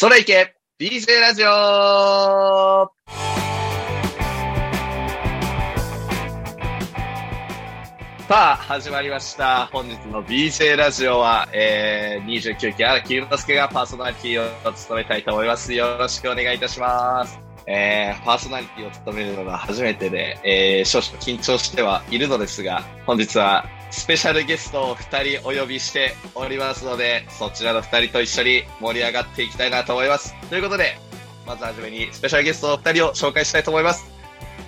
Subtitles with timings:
[0.00, 2.90] それいけ !DJ ラジオさ
[8.30, 9.66] あ、始まりました。
[9.66, 15.74] 本日の BJ ラジオは、えー、29期荒木祐之介がパーソナリティを務めたいと思います。
[15.74, 17.38] よろしくお願いいたします。
[17.66, 30.34] えー、パーソナリティを務めるのが初めてで、えー、少々緊張してはいるのですが、本日はスペシャルゲストを2人お呼びしておりますので、そちらの2人と一緒に盛り上がっていきたいなと思います。
[30.48, 30.96] ということで、
[31.46, 34.10] まずはじめにスペシャルゲストの2人を紹介したいと思います。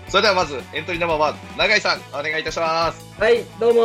[0.09, 3.15] それではまずエントリーナンバーワン、永井さん、お願いいたします。
[3.19, 3.81] はい、どうも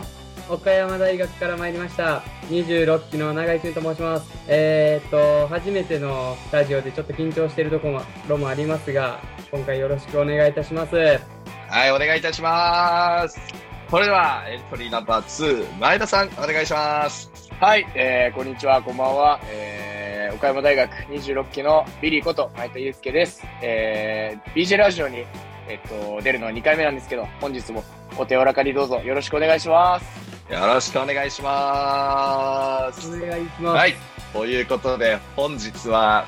[0.00, 2.22] ー岡山大学から参りました。
[2.50, 4.30] 26期の永井俊と申します。
[4.46, 9.20] えー、っと、初めてのラジオでちょっと緊張しているところもありますが、
[9.50, 10.94] 今回よろしくお願いいたします。
[10.94, 13.73] はい、お願いいたします。
[13.90, 17.30] それではエントリーナンバー2、前田さん、お願いします。
[17.60, 19.40] はい、えー、こんにちは、こんばんは。
[19.44, 23.44] えー、岡山大学26期のビリーこと前田祐介です。
[23.62, 25.24] えー、BJ ラジオに、
[25.68, 27.84] えっと、出るのは2回目なんですけど、本日も
[28.16, 30.52] お手柔らかにどうぞよろしくお願いします。
[30.52, 33.08] よろしくお願いします。
[33.08, 33.76] お願いします。
[33.76, 33.94] はい。
[34.32, 36.26] ということで、本日は、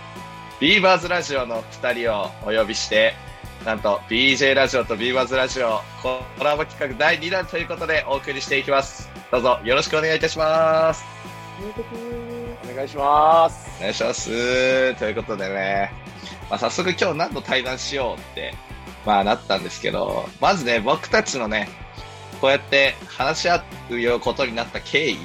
[0.61, 3.15] ビーバーズラジオの2人をお呼びして、
[3.65, 9.11] なんと、BJ ラジオとビーバーズラジオコラボ企画第2弾ということでお送りしていきます。
[9.33, 11.05] どうぞよろしくお願いいたします。
[12.71, 13.69] お願いします。
[13.79, 14.95] お願いします。
[14.97, 15.93] ということでね、
[16.48, 18.55] まあ、早速今日何の対談しようって、
[19.05, 21.69] まあなったんですけど、まずね、僕たちのね、
[22.41, 25.19] こうやって話し合うようことになった経緯っ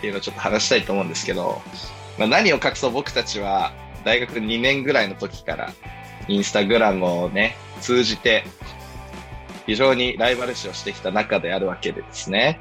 [0.00, 1.60] ていうのをちょっと話したいと思うんですけど、
[2.18, 3.72] まあ、何を隠そう僕たちは
[4.04, 5.72] 大学2年ぐらいの時から
[6.28, 8.44] インスタグラムをね、通じて
[9.66, 12.58] 非常にライバル視をしてきた中であるわけでですね。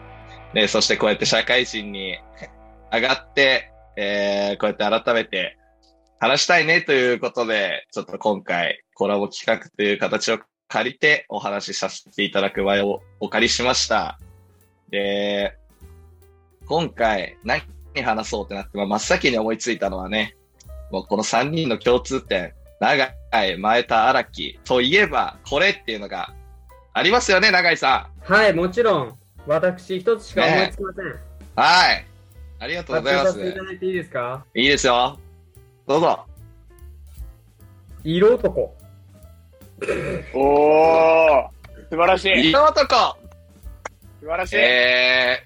[0.54, 2.18] で、そしてこうやって社会人に
[2.92, 5.58] 上がって、えー、こうやって改めて
[6.20, 14.20] 話したいねということで、ちょっと今回コラボ企画という形を借りてお話しさせていただく場合をお借りしました。
[14.90, 15.56] で、
[16.68, 17.64] 今回何
[18.04, 20.36] 話そうってなって、まあ、真っ先に思いついたのはね、
[20.92, 26.34] もうこの3人の共通点、長井、前田、荒木といえばこれっていうのが
[26.94, 31.06] ありますよね、長井さはい、もちろん、私一つしか思いつきません。
[31.06, 31.10] ん。
[31.56, 32.06] はい。
[32.60, 33.60] ありがとうございます発表させてい。
[33.60, 34.46] ただいていいですか？
[34.56, 35.20] いいですよ。
[35.88, 36.26] どうぞ。
[38.04, 38.76] 色男。
[40.34, 41.50] おー、
[41.90, 42.50] 素晴らしい。
[42.50, 43.18] 色男
[44.20, 44.56] 素晴らしい。
[44.58, 45.44] え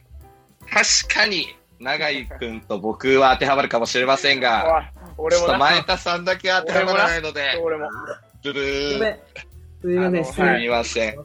[0.61, 1.47] ー、確かに、
[1.79, 4.83] 永井くんと僕は当てはまるかもしれませんが、おい
[5.17, 5.47] 俺もな。
[5.47, 7.89] ちょっと前田さんだけ当てはまらないので、俺も。
[8.43, 8.93] ブルー。
[8.93, 9.19] ごめん。
[9.81, 10.59] すみません、す礼。
[10.59, 11.15] みません。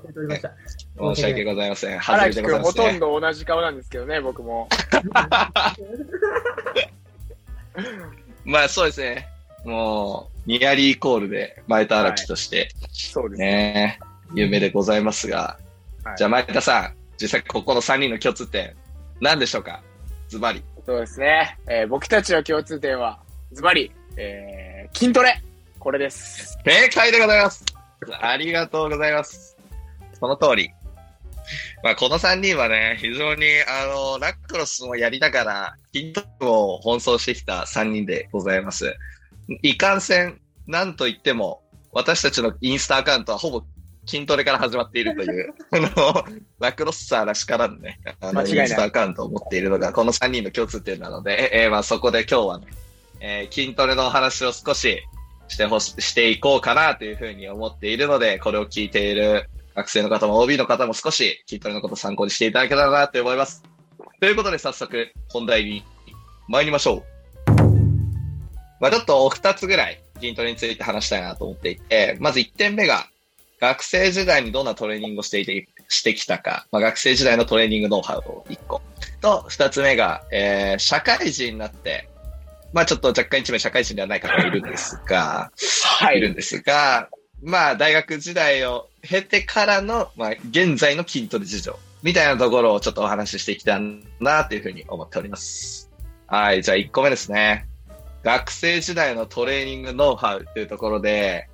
[0.99, 2.01] 申し訳ございません。
[2.01, 2.85] 外荒木君れでございますね。
[2.85, 4.69] ほとんど同じ顔なんですけどね、僕も。
[8.45, 9.29] まあそうですね。
[9.65, 13.47] もう、ニアリーイコールで、前田荒木として、そうですね。
[13.47, 14.01] ね、
[14.35, 18.77] 有名でございますが、はいじゃあ前田さん、実際ここの3人の共通点、
[19.21, 19.83] 何でしょうか
[20.29, 20.63] ズバリ。
[20.87, 21.59] そうですね。
[21.69, 23.19] えー僕たちの共通点は、
[23.53, 25.43] ズバリ、えー筋トレ
[25.79, 26.59] これです。
[26.65, 27.65] 正解でございます。
[28.21, 29.57] ありがとうございます。
[30.19, 30.71] その通り。
[31.83, 38.97] まあ、この3人はね、非常に、あの、ラクロスもやりながら、筋トレを奔走してきた3人でございます。
[39.63, 41.63] いかんせん、なんといっても、
[41.93, 43.63] 私たちのインスタアカウントはほぼ
[44.07, 46.25] 筋トレから始まっているという、 あの、
[46.59, 52.67] ラクロスサーらしからぬね、あの、インスタアカウントを持っているのが、この3人の共通点なので、えーまあ、そこで今日はね、
[53.21, 55.03] えー筋トレのお話を少し
[55.49, 63.63] してほし、していこうかなというふうに思っているので、これを聞いている学生の方も OB の方も少し筋トレのことを参考にしていただけたらなと思います。
[64.21, 65.85] ということで早速本題に
[66.49, 67.03] 参りましょう。
[68.81, 73.07] まあちょっとお二つぐらい筋トレについて話したいなと思っていて、まず1点目が
[73.61, 78.83] 学生時代にどんなトレーニングをしていて、してきたか、まあ、学生時代のトレーニングノウハウを1個。
[79.21, 82.09] と、2つ目が、えー、社会人になって、
[82.73, 85.51] まあちょっと若干一名社会人ではない方がいるんですが、
[86.01, 87.09] はいるんですが、
[87.43, 93.81] まあ大学時代を経てからの、まあ現在の筋トレ事情みたいなところをちょっとお話ししていきたい
[94.21, 95.91] なというふうに思っております。
[96.27, 97.67] はい、じゃあ1個目ですね。
[98.23, 101.49] 学生時代のトレーニングノウハウというところで、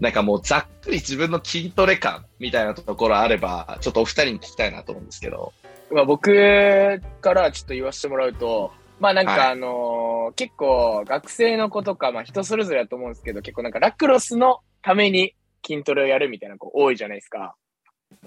[0.00, 5.52] なんかもうざっくり自分の筋トレ感みたいなところあれば、ちょっとお二人に聞きたいなと思うんですけど。
[5.92, 15.34] まあ、僕からちょっと言わせてもらうと、まあなんはいかあのー結構学生の子とか、まあ人それぞれだと思うんですけど、結構なんかラクロスのために
[15.66, 17.54] 筋トレをやるみたいな子多いじゃないですか。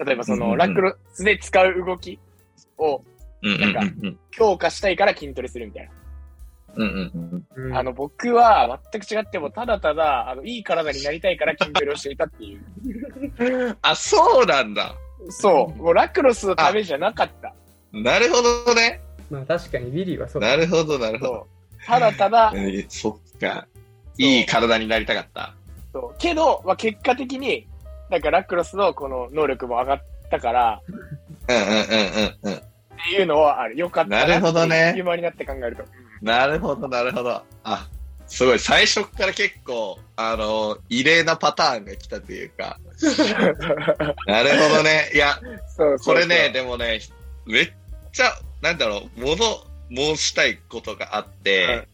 [0.06, 2.20] 例えばそうんうんうんのラクロスで使う動き
[2.78, 3.02] を
[3.42, 4.20] うんうんうんうん。
[4.32, 5.92] 強化したいから筋トレするみたいな。
[6.76, 7.68] うんうんうん。
[7.68, 13.78] うんあの、僕は全く違っても、ただただ、あの、いい体になりたいから筋トレをしていたっていう。
[13.82, 14.94] あ、そうなんだ。
[15.30, 15.82] そう。
[15.82, 17.56] もうラクロスのためじゃなかった。
[17.94, 19.00] なるほどね。
[19.30, 20.50] まあ確かにビリーはそうだ。
[20.50, 21.34] なるほど、なるほど。
[21.34, 21.86] そう。
[21.88, 23.68] ただただ、えそっか。
[24.18, 25.54] いい体になりたかった。
[25.94, 26.16] そう。
[26.18, 27.68] けど、まあ、結果的に、
[28.10, 30.82] なんかラクロスのこの能力も上がったから、
[31.48, 31.70] うんうんうん
[32.44, 32.58] うんうん。
[32.58, 32.62] っ
[33.10, 33.78] ていうのはある。
[33.78, 35.84] よかったななるほどね今になって考えると。
[36.22, 37.42] なるほど、なるほど。
[37.64, 37.88] あ、
[38.28, 38.60] すごい。
[38.60, 42.80] 最初から結構、あの、異例なパターンが来たというか。
[44.28, 45.12] なるほどね。
[45.14, 47.00] いや、そうそうこれね、でもね、
[47.46, 47.72] めっ
[48.12, 49.38] ちゃ、なんだろう、物
[49.90, 51.88] 申したいことがあって、はい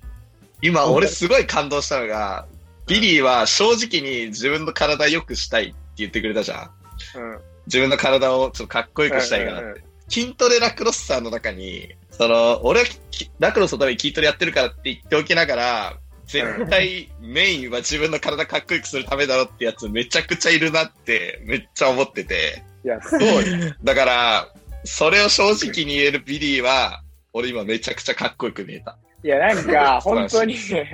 [0.61, 2.45] 今、俺すごい感動したのが、
[2.87, 6.69] ビリーは正直に自分の体良くしたいって言ってくれたじゃ
[7.17, 7.19] ん。
[7.19, 7.39] うん。
[7.65, 9.83] 自分の体をちょっとかっこよくしたいからって。
[10.07, 15.97] 筋トレラクロスさんの中に、その、俺はきラクロスのために筋トレやってるからって言っておきながら、
[16.27, 22.63] 絶対メインは自分の体かっこよくするためだろってやつめちゃくちゃいるなってめっちゃ思ってて。
[22.85, 23.75] いや、そうよ。
[23.83, 27.01] だから、それを正直に言えるビリーは、
[27.33, 28.97] 俺今めちゃくちゃかっこよく見えた。
[29.23, 30.85] いや、なんか、 本当に、現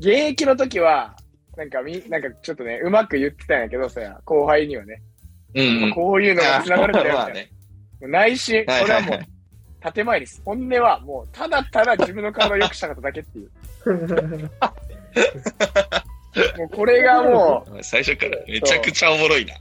[0.00, 1.14] 役の時は、
[1.56, 5.02] なんかみ、なんかちょっとね、うまく言ってたんやけどさ、後輩にはね、
[5.54, 5.90] うん、うん。
[5.90, 7.50] こういうのが繋がるんだよ、みたね。
[8.00, 10.42] 内心、こはいれはもう建前です。
[10.44, 13.50] 本音はもう、ただただ自分の体を良くしたかっただけっていう。
[16.56, 19.54] もうこれがも最初からめちゃくちゃおもろいな。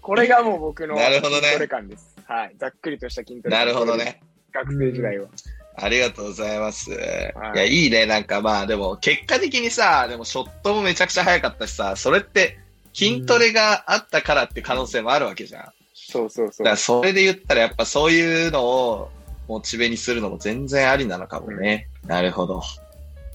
[0.00, 2.15] これがもう僕の なるほどね感です。
[2.26, 2.56] はい。
[2.58, 4.20] ざっくりとした筋トレな感るほどね。。
[4.52, 5.28] 学生時代は。
[5.76, 6.90] ありがとうございます。
[6.90, 8.06] い、いや、いいね。
[8.06, 12.58] なんかまあ、でも、結果的にさ、でも、ショットもめちゃくちゃ速かったしさ、それって、
[12.94, 15.62] 筋トレがあったからって可能性もあるわけじゃん。
[15.64, 16.76] だそうそうそうから、。
[16.76, 19.10] それで言ったら、やっぱそういうのを、
[19.48, 21.88] モチベにするのも全然ありなのかもね。
[22.06, 22.62] なるほど。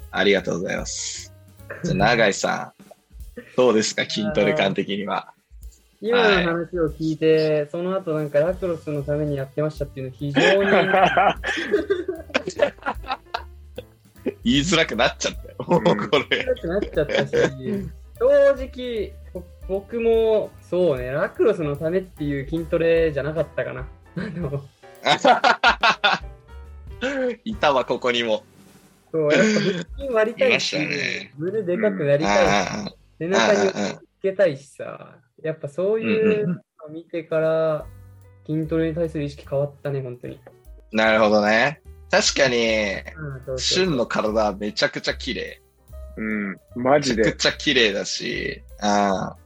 [0.10, 1.32] ありがとうございます。
[1.84, 2.74] じゃあ、永井さ
[3.38, 5.32] ん、どうですか筋トレ感的には？
[6.02, 10.48] 今の話を聞いて、その後なんかラクロスのためにやってましたっていうの非常に
[14.44, 15.56] 言いづらくなっちゃったよ。
[15.68, 16.44] もうこれ。
[16.44, 17.34] 強くなっちゃったし、
[18.18, 18.26] 正
[18.56, 23.88] 直、ぼ僕もそうね、ラクロスのためっていう筋トレじゃなかったかな。
[24.18, 24.18] あ
[27.06, 28.44] のいたわ、ここにも。
[29.12, 29.52] そう、やっぱ腹
[30.00, 30.76] 筋割りたいし、
[31.38, 33.70] 胸でかくなりたいし、あ背中に
[34.22, 37.86] けたいしさ、やっぱそういうのを見てから、
[38.46, 40.40] 筋トレに対する意識変わったね、本当に。
[40.92, 41.82] なるほどね。
[42.10, 42.94] 確かに、
[43.48, 45.62] うん旬の体めちゃくちゃ綺麗。
[46.18, 46.58] うん。
[46.76, 47.38] マジでめちゃく。
[47.38, 49.38] ちゃ綺麗だし、ああ、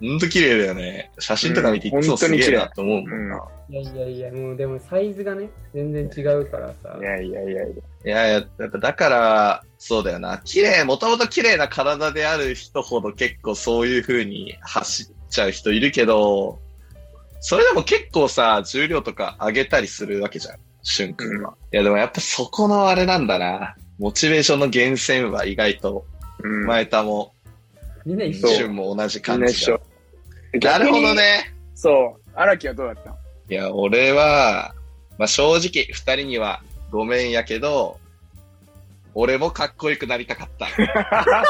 [0.00, 1.10] ほんと綺麗だよね。
[1.18, 3.44] 写真とか見ていうんつもすげえ本当に綺麗なと思うもんな。
[3.70, 7.02] いやいやいや、もうでもサイズがね、全然違うからさい。
[7.02, 7.62] やいやいやいや。
[7.64, 7.68] い
[8.04, 10.38] やいや、やっぱだから、そうだよな。
[10.38, 16.58] 綺麗、もともと綺麗な体である人ほど結構そういう風に走っちゃう人いるけど、
[17.40, 20.56] それでも結構さ、重量とか上げたりするわけじゃん。
[20.82, 21.54] しゅんくんは。
[21.72, 23.76] いやでもやっぱそこのあれなんだな。
[23.98, 26.06] モチベーションの源泉は意外と、
[26.42, 26.66] うん。
[26.66, 27.33] 前田も、
[28.04, 29.80] みんな一緒も同じ感じだ。。
[30.60, 31.14] なるほど。
[31.14, 31.54] ね。
[31.74, 32.20] そう。
[32.34, 33.16] 荒木はどうだった？
[33.50, 34.74] いや、俺は、
[35.18, 37.98] まあ、正直、二人にはごめんやけど、
[39.14, 40.66] 俺もかっこよくなりたかった。
[40.66, 41.44] ハ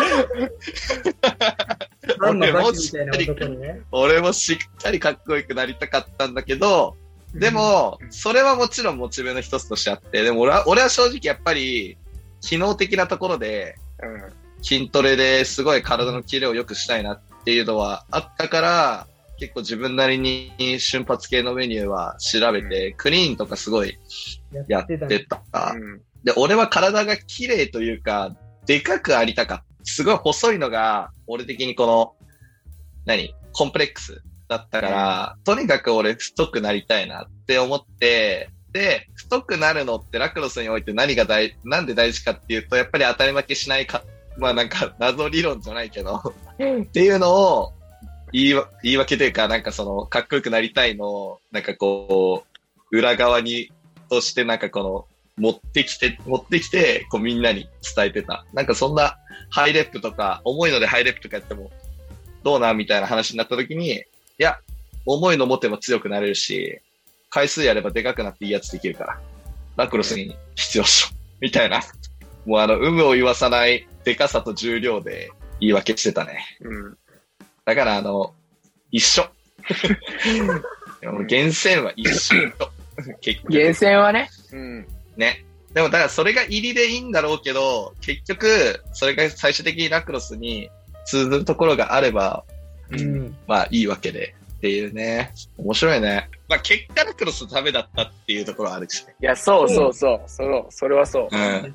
[2.31, 3.81] ンマーバチみたいな男にね。
[3.90, 6.96] 俺もしっかりかっこよくなりたかったんだけど、
[7.32, 11.96] でも、それはもちろんモチベの一つとしてあって、でも俺は、俺は正直やっぱり、
[12.43, 14.31] 機能的なところで、うん。
[14.64, 19.06] 筋トレですごい体のキレを良くしたいなっていうのはあったから、
[19.38, 23.98] 結構自分なりに瞬発系のメニューは調べて、クリーンとかすごい
[24.66, 25.20] やってたね。
[25.20, 25.74] た。
[25.76, 26.00] うん。
[26.24, 29.64] で、俺は体が綺麗というか、でかくありたかった。
[29.84, 32.14] すごい細いのが、俺的にこの、
[33.04, 33.34] 何？
[33.52, 44.02] コンプレックスだったから、とにかく俺太くなりたいなって思って、で、太くなるのってラクロスにおいて何が大、なんで大事かっていうと、やっぱり当たり負けしないか、
[44.38, 46.17] まあなんか謎理論じゃないけど、
[46.58, 47.72] っていうのを
[48.32, 52.44] 言いわ言い訳というか、なんかその、かっこよくなりたいのを、なんかこ
[52.91, 53.70] う、裏側に、
[54.10, 58.44] としてなんかこの、持ってきて、持ってきて、こうみんなに伝えてた。
[58.53, 59.17] なんかそんな
[59.50, 61.70] ハイレップとか、重いのでハイレップとかやっても、
[62.43, 64.05] どうなんみたいな話になった時に、い
[64.38, 64.58] や、
[65.06, 66.81] 重いの持っても強くなれるし、
[67.31, 69.20] 回数やればでかくなっていいやつできるから、
[69.76, 71.14] ラクロスに必要っしょ。
[71.41, 71.81] みたいな。
[72.46, 76.44] もうあの、有無を言わさないでかさと重量で言い訳してたね。
[76.60, 76.98] うん。
[77.65, 78.34] だからあの、
[78.91, 79.24] 一緒。
[81.01, 82.34] でも源泉は一緒。
[83.20, 84.31] 結局厳選はね。
[84.53, 84.86] うん。
[85.17, 85.44] ね。
[85.72, 90.70] でも、だからそれが入りでいいんだろうけど、結局、それが最終的にラクロスに
[91.05, 92.44] 通ずるところがあれば、
[92.91, 93.36] うん。
[93.46, 94.34] まあいいわけで。
[94.58, 95.31] っていうね。
[95.58, 96.31] 面白いね。
[96.48, 99.15] まあ結果ラクロスのためだったっていうところはあるしね。
[99.20, 100.22] いや、そうそうそう。
[100.27, 101.29] その、それはそう。
[101.31, 101.74] うん。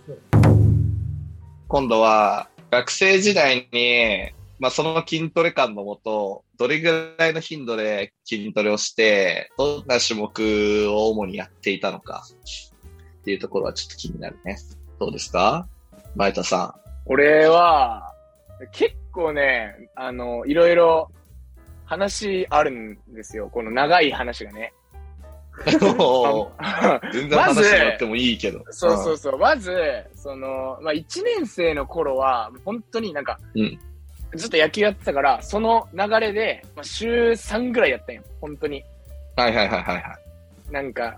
[1.70, 12.24] 今度は、学生時代に、まあその筋トレ感のもと、どれぐらいの頻度で筋トレをして、どんな種目を主にやっていたのか、
[13.22, 14.58] っていうところはちょっと気になるね。
[15.00, 15.68] どうですか？
[16.16, 18.16] 前田さん俺は、
[18.72, 21.12] 結構ね、あの、いろいろ
[21.86, 23.48] 話あるんですよ。
[23.48, 24.74] この長い話がね。
[25.66, 28.64] 全然話してもらってもいいけど。
[28.70, 29.38] そうそうそう。
[29.38, 29.72] まず、
[30.16, 33.80] その、まあ、1年生の頃は、本当になんか、うん
[34.36, 38.22] ずっと野球やってたから、その流れで、まあ、週3ぐらいやったんよ。
[38.40, 38.84] 本当に。
[39.38, 39.44] うん。
[39.44, 40.72] はいはいはいはいはい。
[40.72, 41.18] なんか、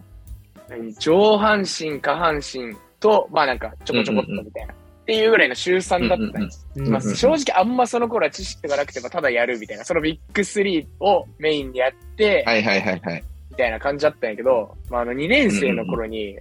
[0.69, 0.93] 何？
[0.93, 4.74] 上半身、下半身と、まあなんか、ちょこちょこっとみたいな。
[4.74, 6.65] っていうぐらいの週3だったんです。
[6.77, 9.83] うんまあ、正直あんまその頃は知識がなくて、まあ、ただやるみたいな。
[9.83, 13.24] そのビッグ3をメインでやって、はいはいはいはい。
[13.62, 16.36] みたいな感じだったんやけど、まあ、あの、2年生の頃に、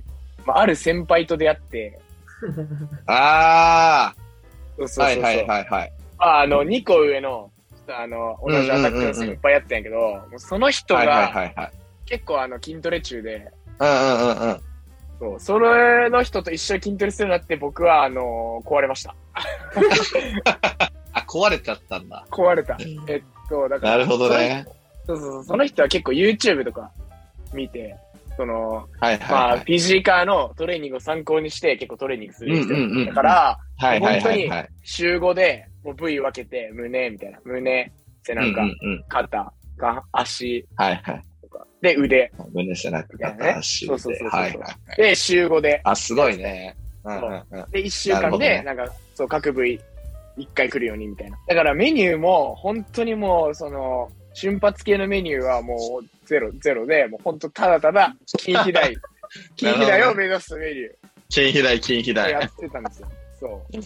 [0.46, 1.98] まあ、ある先輩と出会って、
[3.06, 4.14] あ
[4.78, 5.22] そうそうあ、そうそう。
[5.22, 5.92] はいはいはいはい。
[6.18, 11.70] まあ、あの、2個上の、ちょっとあの、同じアタックの先輩やったんやけど、もうその人はいはいがはいはい。
[12.06, 14.60] 結構あの、筋トレ中で、うんうんうんうん。
[15.18, 19.14] そう、それの人と一緒に筋トレするようになって、僕は、あの、壊れました。
[21.12, 22.24] あ、 壊れちゃったんだ。
[22.30, 22.78] 壊れた。
[23.08, 23.92] えっと、だから。
[23.92, 24.64] なるほどね。
[25.06, 25.44] そうそうそう。
[25.44, 26.92] その人は結構 YouTube とか
[27.52, 27.96] 見て、
[28.36, 29.58] その、はいまあ、はいはい。
[29.60, 34.68] フィジーカーのトレーニングを参考にして結構トレーニングする人だから、はいはいはいはい。
[34.82, 37.38] 週5でもう部位分けて、胸みたいな。
[37.44, 37.92] 胸、
[38.22, 39.04] 背中、うんうんうん。
[39.08, 41.22] 肩、が足はいはい。
[41.80, 42.30] で、腕。
[42.52, 44.96] 胸背中、肩、足そうそうそうはいはいはい。
[44.96, 45.80] で、週5で。
[45.84, 46.76] あ、すごいね。
[47.04, 47.70] うんうんうん。
[47.70, 49.80] で、1週間で、ねなんか、そう、各部位、
[50.36, 51.38] 1回来るようにみたいな。
[51.48, 58.94] だからメニューも、本当にもう、その、瞬発系のメニューはもうゼロ、ゼロで、もう本当ただただ、筋肥大、
[59.56, 60.90] 筋肥大を目指すメニュ
[61.30, 62.30] 筋肥大、筋肥大。
[62.30, 63.08] やってたんですよ。
[63.38, 63.80] そう。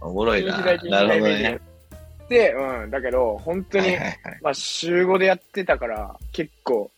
[0.08, 0.56] おもろいな。
[0.56, 1.60] 筋肥大、なるほど筋肥大メニューね。。
[2.28, 4.18] で、うん、だけど、本当にはいはい、はい。
[4.42, 6.90] まあ、週5でやってたから、結構、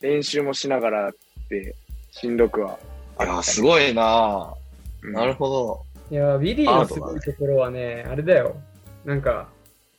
[0.00, 1.12] 練習もしながらっ
[1.48, 1.74] て、
[2.10, 2.78] しんどくは
[3.16, 4.54] あいや、ったねすごいな
[5.02, 5.82] うんなるほど。
[6.10, 8.56] いや、ウィリーのすごいところはね、あれだよ。
[9.04, 9.48] なんか、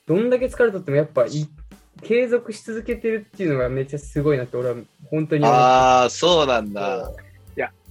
[0.08, 1.48] どんだけ疲れとってもやっぱい
[2.02, 4.76] 継続し続けてるっていうのがめっちゃすごいなって俺は
[5.10, 5.56] 本当に思う。
[5.56, 7.12] ああ、そうなんだ。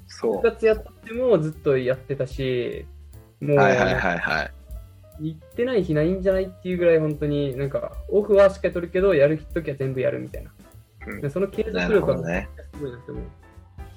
[0.09, 2.85] そ部活やってもずっとやってたし、
[3.41, 4.53] もう、はいはいはいはい。
[5.21, 10.51] 行ってない日ないんじゃないっていうぐらい本当になんか、オフはしっかり取るけど、やるときは全部やるみたいな。
[11.07, 12.49] うんでその継続力はほどね。
[12.75, 13.25] すごいなって思う。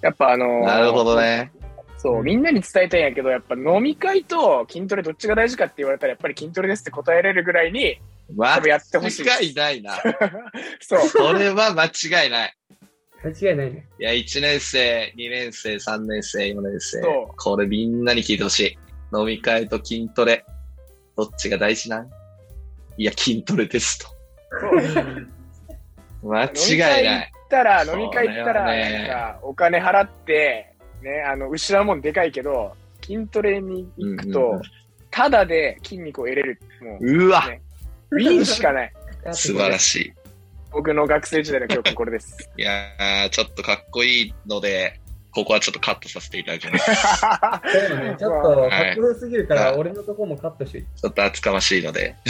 [0.01, 1.51] やっぱあのーなるほどね。
[1.97, 7.99] そう、みんなに伝えたいんやけど、やっぱ飲み会と筋トレどっちが大事かって言われたら、やっぱり筋トレですって答えれるぐらいに、
[8.35, 9.95] 間多分やってほしいいないな。
[10.81, 11.07] そう。
[11.07, 12.57] それは間違いない。
[13.23, 13.87] 間違いないね。
[13.99, 17.35] いや、1年生、2年生、3年生、4年生そう。
[17.37, 19.17] これみんなに聞いてほしい。
[19.17, 20.45] 飲み会と筋トレ。
[21.15, 22.09] どっちが大事なん？
[22.97, 24.07] いや、筋トレですと。
[26.27, 27.31] 間違いない。
[27.31, 34.61] 行ったら、飲み会行ったら、なんか、お金払って、ね、あの、失うもんでかいけど、筋トレに行くと、うんうんうん
[35.11, 36.59] ただで筋肉を得れる。
[36.81, 37.61] もう、うわ、ね
[38.11, 38.93] ウィンしかない。
[39.33, 40.13] 素晴らしい。
[40.71, 42.37] 僕の学生時代の記憶これです。
[42.57, 44.99] いやー、ちょっとかっこいいので、
[45.31, 46.85] ここはちょっとカットさせていただきます。
[46.85, 48.15] そうだね。
[48.19, 50.81] ちょっとかっこよすぎるから、はい俺のとこもカットして。
[50.81, 52.15] ちょっと厚かましいので。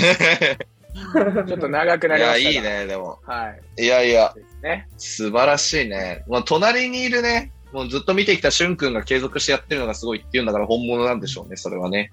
[1.47, 2.71] ちょっと長くないりまや、したが。
[2.71, 2.79] いい。
[2.81, 3.19] ね、でも。
[3.25, 3.83] はい。
[3.83, 4.87] いやいや、ね。
[4.97, 6.23] 素晴らしいね。
[6.27, 12.11] まあ、隣にいるね、もうずっと見てきたしゅんくんが継続してやってるのがすごいっていうんだから本物なんでしょうね、それはね。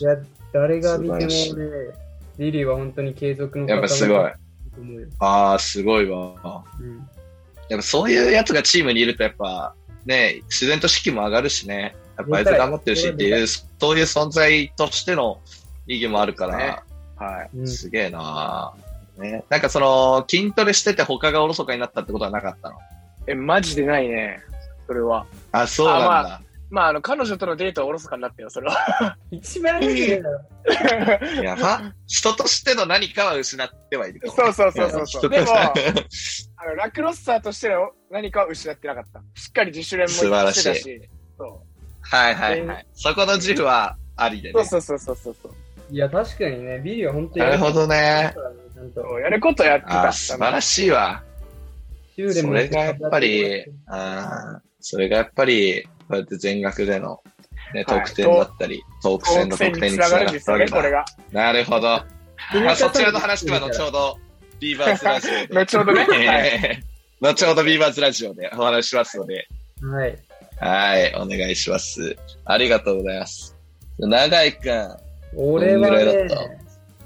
[0.00, 0.16] いや、
[0.52, 1.98] 誰が見てもね素晴らし、
[2.38, 4.32] リリーは本当に継続のやっぱすごい。
[5.18, 6.64] ああ、すごいわ。
[6.80, 6.96] うん。
[7.68, 9.74] やっぱそういうやつがチームにいるとやっぱ、
[10.04, 11.94] ね、自然と士気も上がるしね。
[12.18, 13.62] やっぱあいつ頑張ってるしっていう、そ
[13.94, 15.40] ういう存在としての
[15.86, 16.76] 意義もあるから、ね
[17.16, 17.56] はい。
[17.56, 18.74] うんすげえな
[19.18, 19.44] ね。
[19.48, 22.76] なんかその、筋トレしてて他がおろそかになったってことはなかったの？
[23.26, 24.40] え、マジでないね。
[24.86, 25.26] それは。
[25.52, 26.40] あ、そうなんだ。
[26.72, 29.18] まあ、あの、彼女とのデートはおろそかになったよ、それは。
[29.30, 30.40] 一番いいねだろ。
[31.44, 31.92] やば。
[32.06, 35.30] 人としての何かは失ってはいるそうそうそうそうそう。
[35.30, 35.74] でも、あ
[36.66, 39.20] の、ラクロッサーとしての何かは失ってなかった。
[39.38, 41.10] しっかり自主練も素晴らしいしてたし。
[41.36, 41.62] そ
[42.00, 42.86] はいはいはい。
[42.94, 44.56] そこの自負はあります。
[44.56, 44.64] ね。
[44.64, 45.52] そうそうそうそうそう。
[45.90, 47.44] いや、確かにね、ビリーは本当に。
[47.44, 48.34] なるほどね。
[48.74, 49.02] ちゃんと。
[49.02, 50.10] そうやることやってた。
[50.10, 51.22] 素晴らしいわ。
[52.16, 57.20] 修練もそれがやっぱり、あーそれがやっぱり、こうやって全額での
[57.74, 60.90] ね、得点だったり、トーク戦の得点につながったわけだ。
[60.90, 61.04] が。
[61.32, 61.80] なるほど。
[61.80, 64.18] まあ、そちらの話は後ほど、
[64.60, 65.48] ビーバーズラジオで。
[65.54, 66.26] 後ほどね。
[66.26, 66.82] はい
[67.22, 69.46] 後ほどビーバーズラジオでお話ししますので。
[69.80, 70.18] はい。
[70.58, 72.16] はい、お願いします。
[72.44, 73.56] ありがとうございます。
[73.98, 74.96] 長井くん。
[75.36, 76.61] 俺はどんぐらいねだった、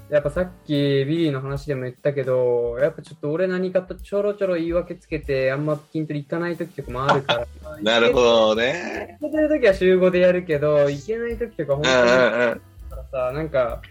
[0.09, 7.77] やっぱさっきビリーの話でも言ったけど、やっぱちょっと俺何かとちょろちょろ言い訳つけて、あんま筋トレ行かない時とかもあるから。
[7.81, 9.17] なるほどね。
[9.21, 12.61] 行けてる時は週5でやるけど、行けない時とか本当にんうんうん。
[13.11, 13.81] さ、なんか、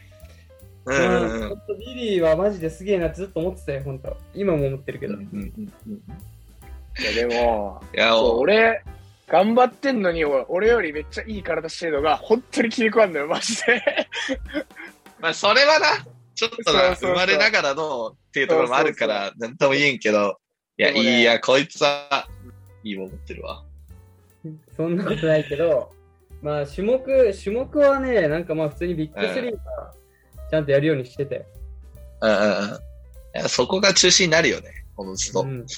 [0.87, 4.17] うまあんうんうんビリーはマジですげえなってずっと思ってたよ、本当。
[4.35, 5.15] 今も思ってるけど。
[5.15, 5.53] うんうん
[5.87, 6.03] うん
[6.99, 8.83] いや、でも、いや、俺、
[9.29, 13.83] 頑張ってんのに、俺よりめっちゃいい体してるのが、本当に気に食わんのよ、マジで。
[15.27, 16.07] まあ、それはな、
[16.37, 20.39] ちょっとな、生まれながらのっていうところもあるから、なんとも言えんけど、
[20.79, 22.29] いや、ねいいや、こいつは、
[22.85, 23.65] いいもん持ってるわ。
[24.77, 25.91] そんなことないけど、
[26.43, 29.59] まあ種目、種目はね、なんかまあ普通にビッグスリーが
[30.49, 31.45] ちゃんとやるようにしてて。
[32.21, 32.81] うんうん
[33.43, 33.49] うん。
[33.49, 35.41] そこが中心になるよね、おのずと。
[35.41, 35.51] うん。
[35.51, 35.67] うん。
[35.67, 35.75] ス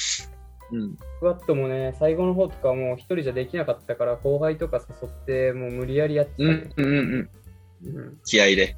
[1.20, 6.70] クワットもね、最後の方とかもう一人じゃできなかったから、後輩とか誘って、もう無理やりやってたね。
[6.76, 7.30] うんうん。
[7.84, 8.18] うん。
[8.26, 8.76] 気合で。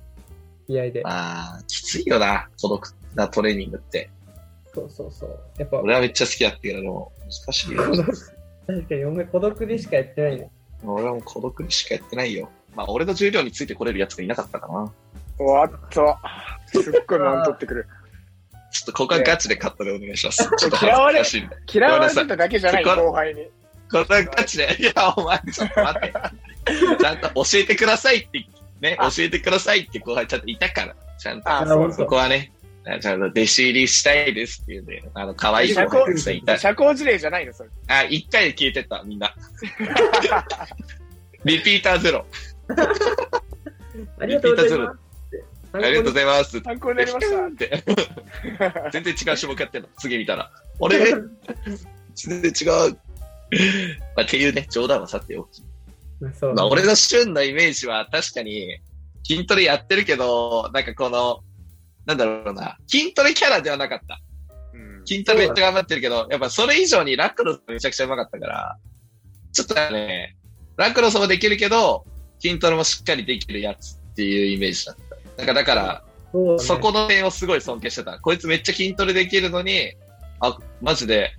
[0.70, 1.02] 気合で。
[1.04, 4.10] ああ、きついよな、孤独なトレーニングって。
[4.72, 5.38] そうそうそう。
[5.58, 7.82] やっぱ、俺はめっちゃ好きだったけど、もう難しいよ
[8.66, 10.50] 確かに、お前孤独でしかやってないね。
[10.84, 12.48] 俺はもう孤独にしかやってないよ。
[12.76, 14.92] まあ、俺の重量についてこれるやつがいなかったかな。
[15.38, 16.16] おっと、
[16.66, 17.86] すっごいマウントってくる。
[18.70, 20.44] ちょっとここはガチでカットでお願いします。
[20.56, 21.56] ちょっと嫌われ恥ずかしいんで。
[21.72, 23.50] 嫌われてただけじゃない、後輩に。
[23.90, 26.12] これはガチで、いや、お前、ちょっと待って。
[27.00, 28.46] ちゃんと教えてくださいって、
[28.80, 30.96] ね、あ教えてくださいって後輩ちゃんといたから。
[31.18, 31.50] ちゃんと。
[31.50, 32.52] あ、あそうそこはね、
[33.00, 36.58] ちゃんと弟子入りしたいですっていうんで、あの、可愛い子がさんいた。
[36.58, 37.68] 社交辞令じゃないの、それ。
[37.88, 39.34] あ、一回で消えてった、みんな。
[41.44, 42.24] リピーターゼロ。
[44.18, 44.98] ありがとうございます。
[45.72, 46.60] ありがとうございます。
[46.60, 47.84] 参考になりましって。
[48.92, 49.88] 全然違う種目やってんの。
[49.98, 50.50] 次見たら。
[50.78, 50.98] 俺、
[52.14, 52.48] 全然違
[52.88, 52.98] う。
[54.16, 55.62] まあ、っていうね、冗談はさておき。
[56.20, 58.80] まあそうまあ、俺の旬のイメージは確かに、
[59.24, 61.40] 筋トレやってるけど、なんかこの、
[62.06, 64.06] なんだろうな、筋トレキャラではなかった。
[64.06, 64.20] た。
[64.74, 68.78] うん筋トレめっちゃ頑張ってるけど、やっぱそれ以上にラクロスめちゃくちゃうまかったから、
[69.52, 70.36] ちょっとね、
[70.76, 72.04] ラクロスもできるけど、
[72.40, 75.16] 筋トレもしっかりできるやつっていうイメージだった。
[75.38, 78.18] なんかだから、そうねそこの点をすごい尊敬してた。
[78.18, 79.92] こいつめっちゃ筋トレできるのに、
[80.40, 81.34] あ、マジで、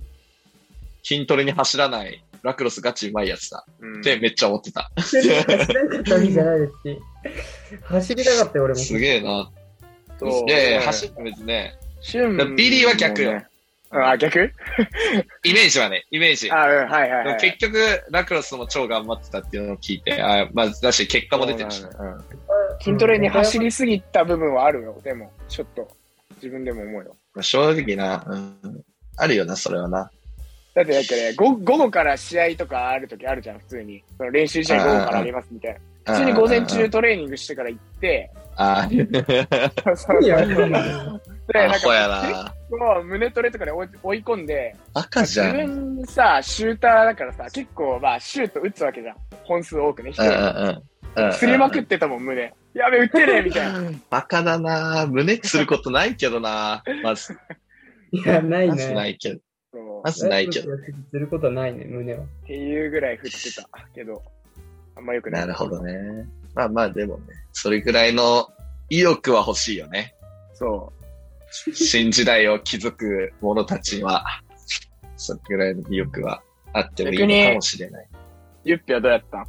[1.02, 3.64] 筋トレに走らない、ラクロスガチうまいやつだ。
[3.80, 4.90] うんってめっちゃ思ってた。
[4.96, 7.00] 走らなかったわけじゃないですし。
[7.84, 8.80] 走りたかったよ、俺も。
[8.80, 9.50] すげえな。
[10.18, 13.46] そういやいや、走って別にね、旬ビリーは逆よもね
[13.92, 14.52] うんあ、逆？
[15.44, 16.50] イメージはね、イメージ。
[16.50, 17.40] あ、うん、はいはいはい。
[17.40, 21.82] 結局、ラクロスも超頑張ってたっていうのを聞いて、あまあ、だし、結果も出てるし。
[21.82, 22.22] そうなのようん
[22.82, 25.88] 筋トレに走りすぎた部分はあるよ、でも、ちょっと、
[26.36, 27.16] 自分でも思うよ。
[27.34, 28.84] まあ正直な、うん、
[29.18, 30.10] あるよな、それはな。
[30.74, 34.02] だって、なんかね、午午後から試合とかある時あるじゃん、普通に。
[34.16, 35.80] その練習試合午後からありますみたいな。
[36.14, 40.82] 普通に午前中トレーニングしてから行って、あーそういやいやいや
[41.52, 45.56] で、な胸トレとかで追い追い込んで、自赤じゃん。
[45.60, 49.16] うん分さ、シューターだからさ、結構、まあ、シュート打つわけじゃん。
[49.44, 51.32] 本数多くね、一うん人うんうん。
[51.34, 52.52] すりまくってたもん、胸。
[52.74, 53.80] やべ、打ってねみたいな。
[54.10, 57.36] バカだな胸することないけどなまず、
[58.12, 59.10] いや、ないまずなね。
[59.10, 59.40] いけど。
[60.02, 60.76] まずないけど。
[61.10, 62.24] することはないね、胸は。
[62.24, 64.22] っていうぐらい振ってたけど、
[64.96, 65.40] あんま良くない。
[65.42, 66.26] なるほどね。
[66.54, 68.48] まあまあ、でもね、それぐらいの
[68.90, 70.14] 意欲は欲しいよね。
[70.54, 70.92] そ
[71.74, 74.24] 新時代を築く者たちは、
[75.16, 78.04] それぐらいの意欲はあってもいいのかもしれない。
[78.04, 78.08] う。
[78.64, 79.38] ゆっぴはどうやった？
[79.38, 79.42] ん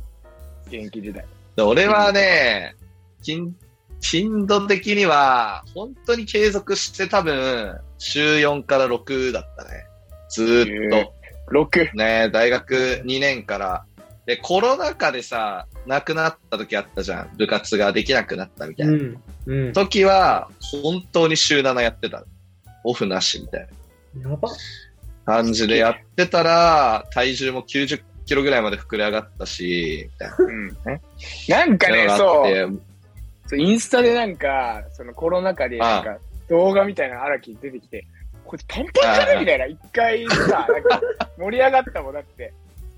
[0.67, 1.25] 現役時代。
[1.55, 2.75] で俺はね、
[3.21, 3.55] 頻
[4.01, 9.85] 頻度的には、本当に継続して多分、週4から6だったね。
[10.33, 11.13] ずーっと。
[11.51, 11.95] 6。
[11.95, 13.85] ね、大学2年から。
[14.25, 17.29] で、コロナ禍でさ、亡くなった時あったじゃん。
[17.37, 18.97] 部活ができなくなったみたいうな。
[18.97, 19.21] ん。
[19.45, 19.73] うん。
[19.73, 20.49] 時は、
[20.81, 22.23] 本当に週7やってた。
[22.85, 23.67] オフなしみたい
[24.15, 24.49] なやば。
[25.25, 30.35] 感じでやってたら、体重も90キロぐらいまで膨れ上がったし、みたいな。
[30.37, 30.77] うん。
[31.49, 32.15] なんかね、そ
[32.49, 32.81] う
[33.47, 33.59] そう。
[33.59, 36.17] インスタでなんか、そのコロナ禍でなんか
[36.49, 38.05] 動画みたいな荒木出てきて、
[38.45, 39.65] これパンパンじゃねみたいな。
[39.65, 41.01] 一回さ、 なんか
[41.37, 42.53] 盛り上がったもんだって。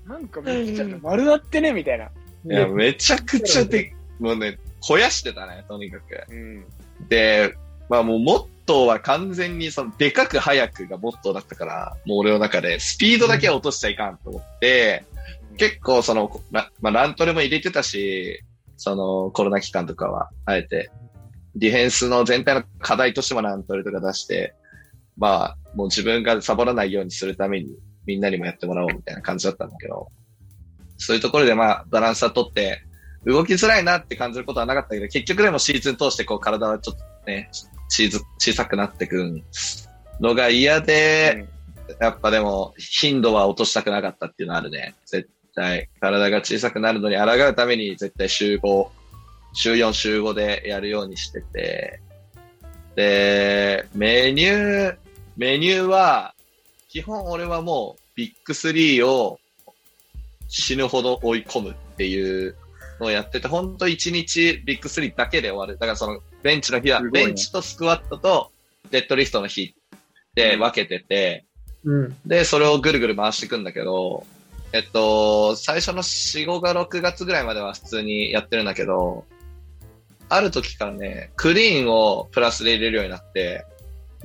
[0.06, 2.04] なんかめっちゃ丸なってねみたいな。
[2.04, 2.08] い
[2.48, 6.24] や、めちゃくちゃで、もうね、肥やしてたね、とにかく。
[6.30, 6.64] うん。
[7.08, 7.54] で、
[7.88, 15.04] まあもうモットーは完全にその、でかく速くがモットーだったから、もう俺の中で、スピードだけは落としちゃいかんと思って、
[15.56, 18.42] 結構その、まあ、ラントレも入れてたし、
[18.76, 20.90] そのコロナ期間とかは、あえて、
[21.54, 24.54] ディフェンスの全体の課題としてもラントレとか出して、
[25.16, 27.68] まあ、もう自分がサボらないようにするために、
[28.06, 30.08] みんなにもやってもらおうみたいな感じだったんだけど、
[30.98, 32.82] そういうところでまあ、バランスは取って、
[33.26, 37.50] 動きづらいなって感じることはなかったけど、結局でもシーズン通してこう体はちょっとね、
[37.88, 39.42] 小小さくなってくる
[40.20, 41.46] のが嫌で、
[42.00, 44.94] やっぱでも頻度は落としたくなかったっていうのはあるね。
[45.06, 45.88] 絶対。
[46.00, 48.88] 体が小さくなるのに抗うために絶対週5、
[49.54, 52.00] 週4、週5でやるようにしてて。
[52.94, 54.96] で、メニュー、
[55.36, 56.34] メニューは、
[56.88, 59.38] 基本俺はもうビッグ3を
[60.48, 62.56] 死ぬほど追い込むっていう
[63.00, 65.74] のをやってて、本当1日ビッグ3だけで終わる。
[65.74, 68.50] だからそのベンチの日は、ね、ベンチとスクワットと
[68.90, 69.74] デッドリフトの日
[70.34, 71.44] で分けてて、
[71.84, 74.24] うん、で、それをぐるぐる回していくんだけど、
[74.72, 79.24] えっと、最初の4、5が6月ぐらいまでは普通にやってるんだけど、
[80.28, 83.64] ある時からね、クリーンをプラスで入れるようになって、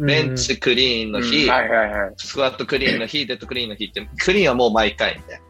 [0.06, 1.46] ベンチクリーンの日、
[2.18, 5.42] スクワットクリーンの日、デッドクリーンの日って、クリーンはもう毎回みたい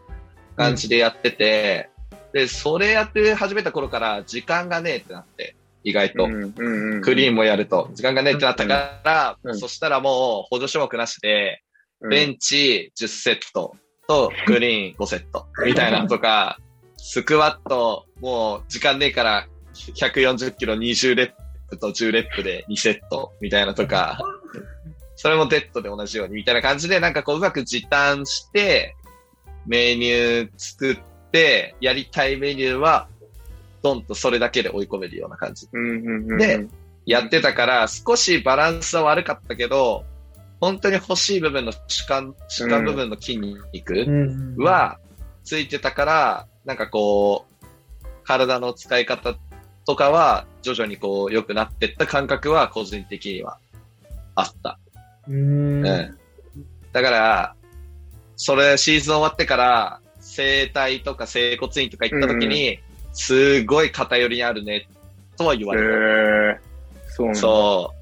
[0.56, 1.88] な感じでやってて、
[2.32, 6.26] で、それやって始めた頃から時間がねえってなって、意外と。
[6.26, 7.90] クリーンもやると。
[7.94, 11.62] 時間がねえってなったから、そしたらもう補助種目なしで、
[12.08, 13.76] ベンチ10セット
[14.08, 16.58] とグリーン5セットみたいなとか、
[16.98, 21.32] スクワットもう時間ねえから140キロ20レッ
[21.68, 24.18] プと10レップで2セットみたいなとか、
[25.22, 28.96] それもデッドで同じようにみたいな感じでなんかこううまく時短して
[29.66, 30.98] メニュー作っ
[31.30, 33.06] てやりたいメニューは
[33.84, 35.68] ドンとそれだけで追い込めるような感じ。
[36.38, 36.66] で、
[37.06, 40.04] やってたから、少しバランスは悪かったけど、
[40.60, 44.04] 本当に欲しい部分の主観、主観部分の筋肉
[44.58, 44.98] は
[45.44, 47.66] ついてたから、なんかこう、
[48.24, 49.36] 体の使い方
[49.86, 53.58] とかは徐々にこう良くなってった感覚は個人的には
[54.34, 54.80] あった。
[55.28, 57.54] うん,、だから、
[58.36, 62.78] それシーズン終わってから、整体とか整骨院とか行った時に、
[63.12, 64.88] すごい偏りにあるね、
[65.36, 65.88] とは言われた。
[65.88, 66.60] へ
[67.08, 67.40] そうなんだ。
[67.40, 67.94] そ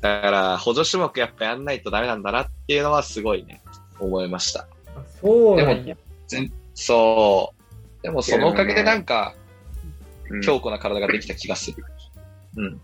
[0.00, 0.02] う。
[0.02, 3.60] だから、補助種目やっぱやんないとダメなんだなっていうのはすごいね、
[3.98, 4.66] 思いました。
[5.20, 5.98] そうでも、
[6.74, 8.02] そう。
[8.02, 9.34] でもそのおかげでなんか、
[10.42, 11.84] 強固な体ができた気がする。
[12.56, 12.72] うん。
[12.72, 12.80] も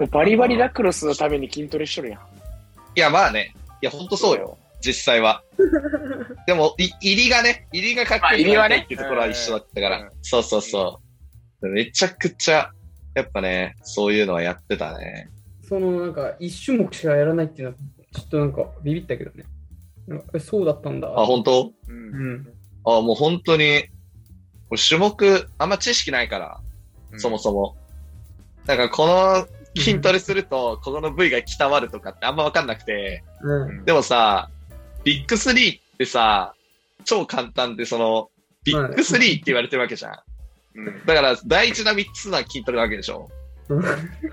[0.00, 2.20] うバリバリラクロスのために筋トレしとるやん。
[2.94, 3.54] いや、まあね。
[3.82, 4.58] いや、ほんとそうよ。
[4.80, 5.42] 実際は。
[6.46, 8.82] でも、い、入りがね、入りがかっこいい入りはね。
[8.84, 10.00] っていうところは一緒だったから。
[10.00, 11.00] うん、そうそうそ
[11.62, 11.68] う。
[11.68, 12.70] めちゃくちゃ、
[13.14, 15.28] やっぱね、そういうのはやってたね。
[15.62, 17.78] そのなんか、一種目しかやらないっていうのは、
[18.12, 19.44] ちょっとなんかビビったけどね。
[20.40, 21.08] そうだったんだ。
[21.08, 21.72] あ、本当？
[21.88, 22.48] うん。
[22.84, 23.84] あ、もう本当に、
[24.88, 26.60] 種目、あんま知識ないから、
[27.12, 27.76] うん、そもそも。
[28.66, 29.46] だからこの
[29.76, 34.50] 筋トレすると、ここの部位が鍛わるとかってあんまわかんなくて、うん、でもさ、
[35.04, 36.54] ビッグスリーってさ、
[37.04, 38.30] 超簡単で、その、
[38.64, 40.18] ビッグスリーって言われてるわけじゃん。
[40.76, 43.28] うん、だから、大事な3つの筋トレなわけでしょ。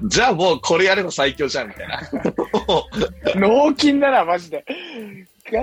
[0.03, 2.01] じゃあもうこれやれば最強じゃん、みたいな。
[3.35, 4.65] 脳筋だな、マジで。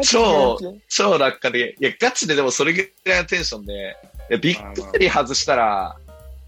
[0.03, 0.59] 超、
[0.89, 3.97] 超落下で、いや、ガチででもそれぐらいのテンションで、
[4.31, 5.97] いやビッグスリー外したら、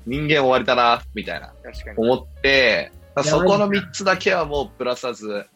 [0.07, 1.53] 人間終わりだな、みたいな。
[1.97, 5.46] 思って、そこの3つだけはもうプラさず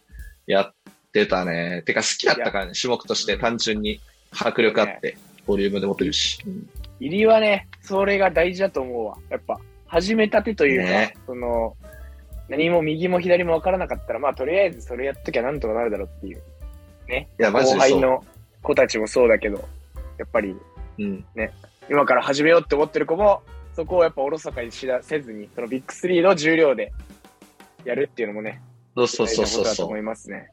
[0.46, 0.74] やっ
[1.12, 1.82] てたね。
[1.84, 4.00] てか好きだったからね、種目として単純に
[4.32, 6.40] 迫力あって、ボリュームで持てるし。
[7.00, 9.16] 入りはね、それが大事だと思うわ。
[9.30, 11.76] やっぱ、始めたてというか、ね、その、
[12.48, 16.42] 何も右も左も分からなかったら、まあ、とりあえずそれやっときゃなんとかなるだろうっていう。
[17.08, 17.28] ね。
[17.38, 18.24] いや、マジで後輩の
[18.62, 19.68] 子たちもそうだけど、
[20.18, 20.54] やっぱり、
[20.98, 21.52] うん、ね、
[21.88, 23.42] 今から始めようって思ってる子も、
[23.74, 26.92] そこをやっぱおろそかにしだせずに、そのビッグ3の重量で
[27.84, 28.62] やるっていうのもね、
[28.96, 29.64] そうそうそうそう。
[29.64, 30.50] だと思いますね。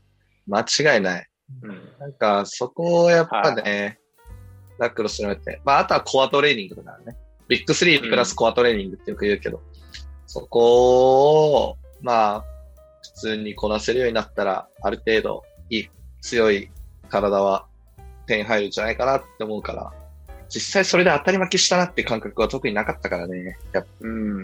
[0.48, 1.28] 間違いない。
[1.64, 4.00] うん、なんか、そこをやっぱね、
[4.78, 7.16] ラックロスのって、まあ、あとはコアトレーニングとかね。
[7.48, 9.64] ビッグ3プラスコアトレーニングってよく言うけど、うん、
[10.26, 12.46] そこを、まあ、
[13.02, 15.90] 普通にこなせるようになったら、ある程度、いい、
[16.22, 16.70] 強い
[17.10, 17.66] 体は
[18.26, 19.94] 手に入るんじゃないかなって思うから、
[20.50, 23.58] 実際それで当たり負けしたなって感覚は特になかったからね。
[23.74, 23.86] やっ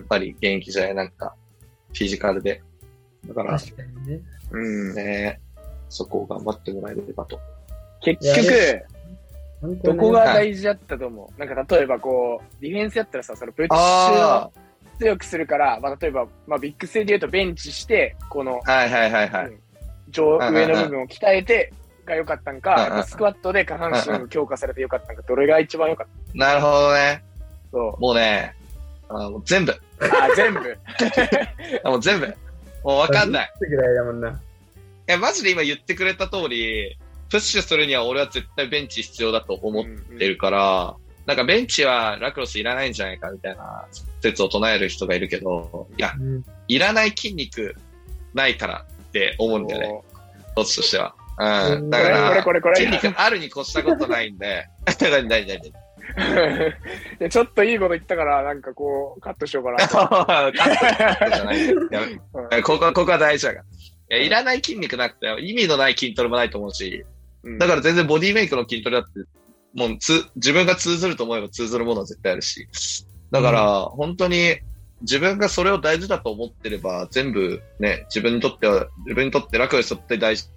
[0.07, 1.35] ぱり現役時代なんか、
[1.93, 2.63] フィジカルで。
[3.27, 4.19] だから、確かにね。
[4.51, 4.59] う
[4.91, 5.39] んね。
[5.89, 7.39] そこを頑張ってもらえればと。
[8.01, 8.83] 結局、
[9.83, 14.51] どこが大事だったと思う、なんか例えばこう、ディフェンスやったらさ、そのプッシュを
[14.99, 19.51] 強くするから、まあ例えば、まあビッグスで言うとベンチして、この、はいはいはいはい。
[20.09, 21.71] 上、上の部分を鍛えて、
[22.05, 26.37] が良かったんか、スクワットで下半身を強化されて良かったんか、どれが一番良かった？
[26.37, 27.23] なるほどね。
[27.71, 28.53] そもうね、
[29.07, 29.71] あ もう全部。
[29.71, 29.77] う。
[30.01, 30.77] あ、全部。
[31.85, 32.35] あもう全部。
[32.83, 33.51] もうわかんない。
[33.69, 34.41] いだもんな。
[35.07, 36.97] え、マジで今言ってくれた通り、
[37.29, 43.85] プッシュするには俺は絶対ベンチ必要だと思ってるから、なんかベンチはラクロスいらないんじゃないかみたいな
[44.21, 47.75] 説を唱える人がいるけど、いや、うんいらない筋肉
[48.33, 50.01] ないからって思うんだよね、
[50.55, 51.15] コーチとしては。
[51.39, 51.89] うん。
[51.89, 52.75] だから。
[52.75, 54.67] 筋肉あるに越したことないんで、
[54.99, 55.73] 何何
[57.29, 59.97] ちょっといいこと言ったから、なんかこう、カットしようかなと。
[60.25, 62.63] カットじゃない。
[62.63, 63.65] ここは、ここは大事だから。
[64.17, 67.05] いや、いらない筋肉なくて、意味のない筋トレもないと思うし、
[67.43, 67.57] うん。
[67.57, 69.19] だから全然ボディメイクの筋トレだって、
[69.73, 72.67] もうつ、自分が通ずると思えば通ずるものは絶対あるし。
[73.31, 74.57] だから、本当に、
[75.01, 80.47] 自分がそれを大事だと思ってれば、全部ね、自分にとっては、自分にとって楽にとって大事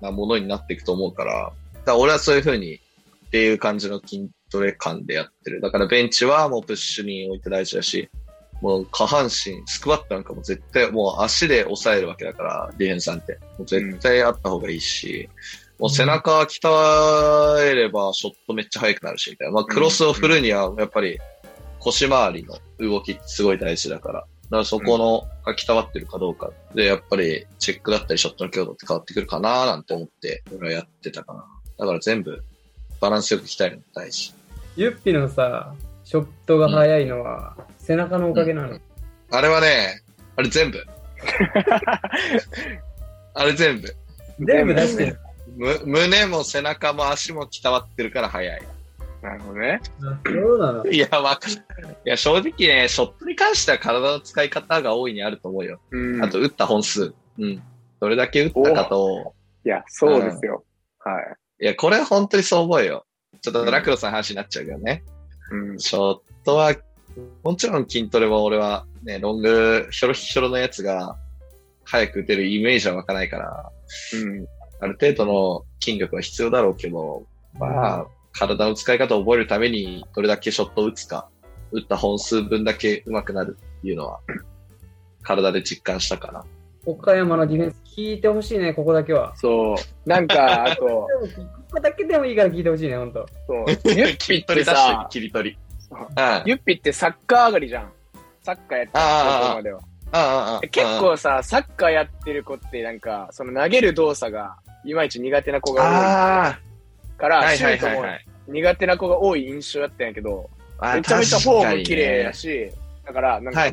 [0.00, 1.52] なものになっていくと思うから、だか
[1.86, 5.60] ら俺はそういう風に、っていう感じの筋トレ感でやってる。
[5.60, 8.08] だからベンチはもうプッシュに置いて大事だし、
[8.62, 13.38] もう下半身、スクワットなんかも絶対もう足で抑えるわけだから、ディフェンスなんて。
[13.58, 15.28] もう絶対あった方がいいし、
[15.78, 19.54] もう背中鍛えればショットめっちゃ速くなるし、みたいな。
[19.54, 21.18] まあクロスを振るにはやっぱり
[21.80, 24.20] 腰回りの動きってすごい大事だから。
[24.20, 31.44] だからそこのが鍛わってるかどうかで、やっぱりチェックだったりショットの強度って変わってくるかななんて思って、俺はやってたかな。
[31.76, 32.42] だから全部
[33.00, 34.32] バランスよく鍛えるの大事。
[34.76, 38.78] ユッピのさ、ショットが速いのは、背中のおかげなの？
[39.30, 40.02] あれはね、
[40.36, 40.78] あれ全部。
[43.34, 43.94] あれ全部。
[44.40, 45.18] 全部出してる。
[45.56, 48.62] む胸も背中も足も鍛わってるから速い。
[49.22, 49.80] なるほどね。
[50.02, 50.86] あそうなの？
[50.86, 51.54] いや、わかる。
[52.04, 55.80] いや、正直ね、ショットに関しては体の使い方が大いにあると思うよ。
[55.90, 56.24] うん。
[56.24, 57.14] あと、打った本数。
[57.38, 57.62] うん。
[58.00, 59.34] どれだけ打ったかと、
[59.64, 60.64] いや、そうですよ。
[60.98, 61.20] は
[61.60, 63.06] いや、これ本当にそう思うよ。
[63.40, 65.02] ちょっとラクロスの話になっちゃうけどね。
[65.52, 65.54] い。
[65.54, 65.78] うん。
[65.78, 66.74] ショットは、
[67.42, 71.16] もちろん筋トレも俺はね、ロング、ひょろひょろのやつが、
[71.84, 73.70] 早く打てるイメージは湧かないから、
[74.14, 74.46] うん。
[74.80, 81.28] ある程度の筋力は必要だろうけど、まあ、体の使い方を覚えるために、どれだけショットを打つか、
[81.70, 84.20] 打った本数分だけ上手くなるっていうのは、
[85.22, 86.44] 体で実感したかな。
[86.86, 89.34] 岡山のディフェンス聞いてほしいね、ここだけは。
[89.36, 90.08] そう。
[90.08, 91.08] なんか、あと、 こ
[91.72, 93.26] こだけでもいいから聞いてほしいね、ほんと。
[93.46, 93.64] そう。
[93.90, 95.58] ユッピってさ、切り取り。
[96.44, 97.92] ユッピってサッカー上がりじゃん。
[98.42, 99.80] サッカーやってるああところまでは。
[100.12, 106.58] あ、ああ、結構さ、サッカーやってる子ってなんか、その投げる動作がいまいち苦手な子が多いあ
[107.16, 108.06] から、シュートも。
[108.46, 112.70] 苦手な子が多い印象だったんやけど、あめちゃめちゃフォーム綺麗ねだし、
[113.06, 113.64] だから、なんか。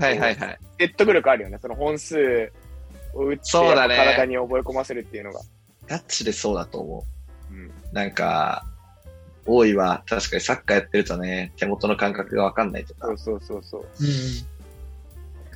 [0.79, 1.57] 説得力あるよね。
[1.61, 2.60] その本数を
[3.13, 5.41] 打って、そうだね体に覚え込ませるっていうのが。
[5.87, 7.05] ガチでそうだと思
[7.51, 7.65] うん。
[7.65, 7.71] う。
[7.91, 8.65] なんか、
[9.45, 13.85] 多いは、確かにサッカーやってるとね、手元の感覚がわかんないとかそう、そうそうそう。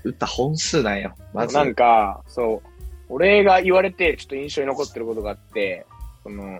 [0.03, 1.15] 打った本数なんよ。
[1.33, 1.55] まず。
[1.55, 2.69] なんか、そう、
[3.09, 5.85] 俺が言われて、ちょっと印象に残ってることがあって、
[6.23, 6.59] その、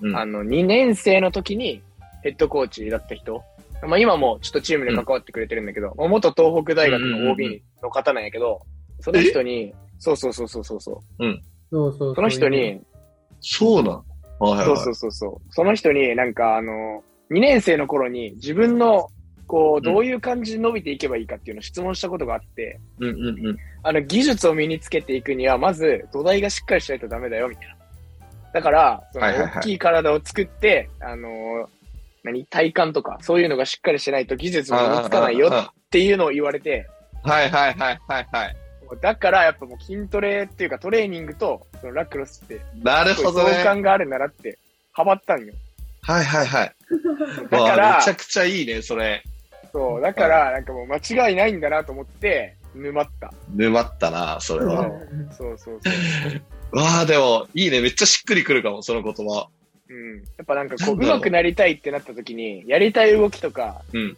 [0.00, 1.82] うんあの、2年生の時に
[2.22, 3.42] ヘッドコーチだった人、
[3.82, 8.62] まあ今もちょっとチームに関わってくれてるんだけど、まあ元東北大学のうんうんうんうん OB の方なんやけど、
[9.00, 11.24] その人に、そうそうそうそうそうそう、
[11.70, 12.14] そうそうそう。
[12.14, 12.80] その人に、
[13.40, 14.04] そうなん。
[14.38, 14.66] はいはいはい。
[14.66, 19.08] そうそうそうそう、その人になんかあの、2年生の頃に自分の、
[19.46, 23.56] こう、どういう感じで伸びていけばいいかっていうのを質問したことがあって、うんうんうん。
[23.82, 27.76] あの、技術を身につけていくには、まず土台がしっかりしないとダメだよ、みたいな。
[28.54, 31.66] だから、そのはいはいはい大きい体を作って、あのー
[32.24, 32.46] 何？
[32.46, 36.88] 体幹とか、そういうのがしっかりしないと技術も身につかないよっていうのを言われて、
[37.22, 38.56] あはいはいはいはいはい。
[39.00, 43.60] だからやっぱもう筋トレっていうかトレーニングとそのラクロスって、なるほどね。
[43.62, 44.58] 関があるならって、
[44.92, 45.52] ハマったんよ。
[46.02, 46.74] はいはいはい。
[47.50, 49.22] だからめちゃくちゃいいね、それ。
[49.72, 53.32] そう、だからなんかもう間違いないんだなと思って、沼った。
[53.54, 54.90] 沼ったな、それは。
[55.36, 56.78] そうそうそう。
[56.78, 57.80] わあ、でも、いいね。
[57.80, 59.48] めっちゃしっくりくるかも、その言葉。
[59.88, 60.16] うん。
[60.16, 64.16] やっぱなんかこう、う上手くなりたいってなった時に、やりたい動きとかうん、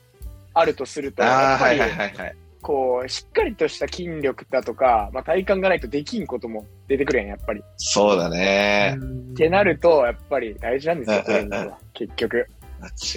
[0.54, 2.36] あるとすると、ああ、やっぱりはいはいはいはい。
[2.62, 7.62] こう、しっかりとした筋力だとか、まあ体幹がないとできんことも出てくるやん、やっぱり。
[7.76, 8.96] そうだね。
[9.32, 11.78] ってなると、やっぱり大事なんですよ、うんトレーニングは。
[11.94, 12.46] 結局。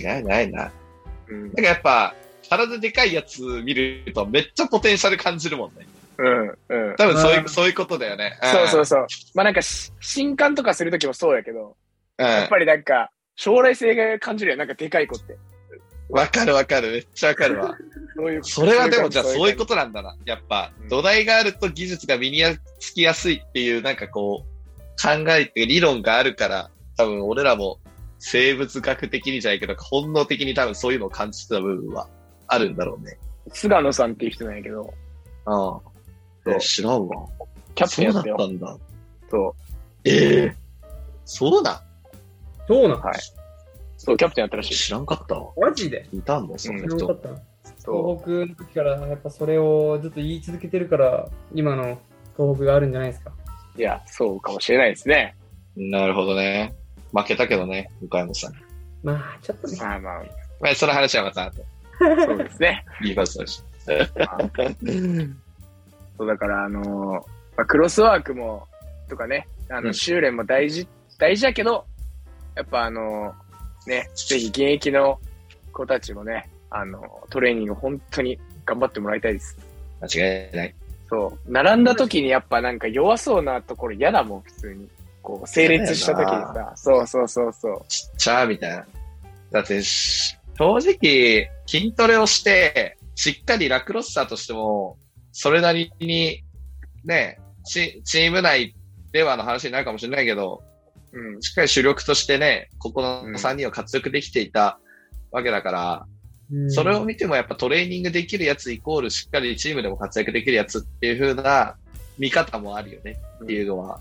[0.01, 0.71] 間違いないな。
[1.27, 1.51] うんなん。
[1.51, 2.15] かやっぱ、
[2.49, 5.87] 体でかいやつ見るとめっちゃポテンシャル感じるもんね。
[6.17, 6.47] うん。
[6.89, 6.95] うん。
[6.97, 8.37] 多分そういうう、んそういうことだよね。
[8.41, 9.07] そうそうそう。
[9.35, 11.75] まあなんかし、新刊とかするときもそうやけど、
[12.17, 12.27] うん。
[12.27, 15.37] やっぱりなんか、将来性が感じるやん、なんかでかい子って。
[16.09, 16.91] わかるわかる。
[16.91, 17.77] めっちゃわかるわ。
[18.15, 18.43] そういう。
[18.43, 19.59] それはでもじゃあそういうと。
[19.59, 20.15] ことなんだな。
[20.25, 22.41] やっぱうん、土台があると技術が身に
[22.79, 24.49] つきやすいっていう、なんかこう、
[25.01, 27.79] 考えて理論があるから、多分俺らも
[28.17, 32.07] 生物学的にじゃないけど、本能的に多分そういうのを感じてた部分は
[32.47, 33.17] あるんだろうね。
[33.53, 34.93] 菅野さんっていう人なんやけど、
[35.45, 35.79] ああ。
[36.43, 37.27] そうえ知らんわ。
[37.75, 38.35] キャプテンやそうだっよ。
[38.35, 38.77] ったたんだ。
[39.29, 39.55] そ
[40.03, 40.11] え
[40.45, 40.55] え
[41.25, 41.83] そうだ。
[42.67, 43.38] そうなんはいう。
[43.99, 44.75] そう、キャプテンやったらしい。
[44.75, 45.51] 知らんかったわ。
[45.57, 46.07] マジで？
[46.13, 46.95] いたんだ、そんな人。
[46.97, 47.41] 知らなかった。
[47.79, 51.99] そ東北の時からやっぱそれをずっと言い続けてるから、今の
[52.37, 53.31] 東北があるんじゃないですか。
[53.75, 53.79] う。
[53.79, 55.35] いや、そうかもしれないですね。
[55.75, 56.73] なるほどね。
[57.13, 58.53] 負けたけどね、岡山さん。
[59.03, 59.77] まあ、ちょっとね。
[59.79, 60.23] まあまあ、
[60.61, 61.61] まあ、その話はまた後、
[61.97, 62.85] そうですね。
[63.01, 63.63] リーファーストだし。
[66.17, 66.85] そうだから、あのー
[67.57, 68.67] まあ、クロスワークも、
[69.09, 71.85] とかね、あの、うん修練も大事、大事だけど、
[72.55, 73.48] やっぱあのー
[73.89, 75.19] ね、ぜひ現役の
[75.73, 79.57] 子たちもね、あのートレーニング本当に頑張ってもらいたいです。
[79.99, 80.75] 間違いない。
[81.09, 81.51] そう。
[81.51, 84.87] 並んだ時にやっぱなんか弱そうなところ嫌だもん、普通に。
[85.23, 86.73] こう、整列した時にさ。
[86.75, 87.81] そうそうそうそう。
[87.87, 88.85] ちっちゃーみたいな。
[89.51, 94.97] だってし、正直、筋トレをして、しっかりラクロッサーとしても、
[95.31, 96.43] それなりに、
[97.03, 98.75] ね、チチーム内
[99.11, 100.61] ではの話になるかもしれないけど、
[101.11, 101.41] うん。
[101.41, 104.79] しっかり主力としてね、ここのうん3人を活躍できていた
[105.31, 106.05] わけだから、
[106.51, 111.75] うんそれを見てもやっぱトレーニングできるやつイコールしっかりチームでも活躍できるやつっていう風な
[112.17, 113.99] 見方もあるよねっていうのは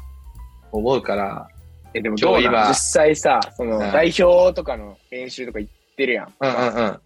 [0.73, 1.49] 思うから、
[1.93, 6.33] え、でもどう今日今実際さ、その、うん代表とかの練習とか行ってるやん。
[6.41, 7.01] うんうんうん。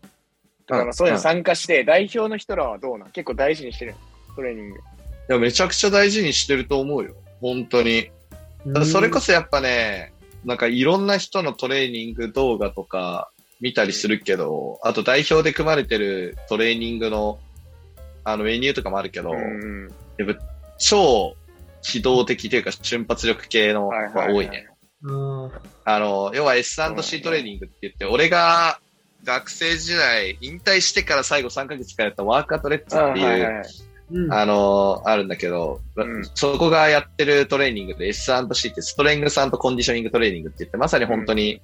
[0.67, 3.11] とかのそういうの参加して、代表の人らはどうなん？
[3.11, 3.95] 結構大事にしてる
[4.37, 4.79] トレーニング。
[4.79, 4.81] い
[5.29, 7.15] や、めちゃくちゃ大事にしてると思うよ。
[7.41, 8.11] 本当に。
[8.85, 10.13] それこそやっぱね、
[10.45, 17.39] なんかいろんな人のトレーニング動画とか見たりするけど、あと代表で組まれてるトレーニングの
[18.25, 19.89] あのメニューとかもあるけど、うん。
[20.19, 20.41] やっぱ
[20.79, 21.35] 超
[21.83, 24.69] 機動的というか瞬発力系のが多いね。
[25.03, 25.51] うん
[25.85, 28.79] あの、要は S&C トレーニングって言って、俺が
[29.25, 33.63] 学生時代、引退してから最後3ヶ月間やったワークアトレッツあっていう。
[34.13, 34.33] うん。
[34.33, 36.25] あの、あるんだけど、うん。
[36.35, 41.61] そこがやってるトレーニングで S&C ってストレングスコンディショニングトレーニングって言って、まさに本当に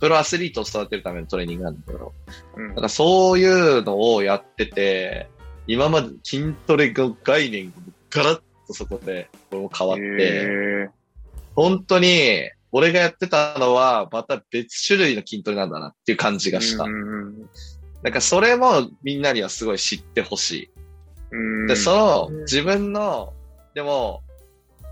[0.00, 2.12] プロアスリートを育てるためのトレーニングなんだけど、
[2.56, 2.68] うん。
[2.70, 5.28] だからそういうのをやってて、
[5.66, 7.72] 今まで筋トレの概念が
[8.10, 10.88] ガラッとそこでこれも変わって、へ
[11.54, 16.86] 本当に俺がやってたのはまた別種類の筋トレなんだなっていう感じーがした。
[18.02, 20.70] なんかそれもみんなにはすごい知ってほしい。
[21.32, 21.66] うん。
[21.66, 23.32] で、そのうん自分の、
[23.74, 24.22] でも、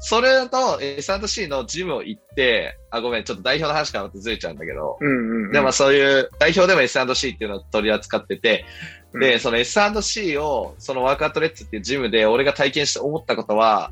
[0.02, 5.52] それと S&C のジムを行って、あ、ごめん、ちょっと代表の話からまたずれちゃうんだけど、うんうんうん。
[5.52, 8.64] でもそういう、代表でも S&C っていうのを取り扱ってて、
[9.12, 13.90] うんで、その S&C を、そのワークアウトレッツっていうジムで俺が体験して思ったことは、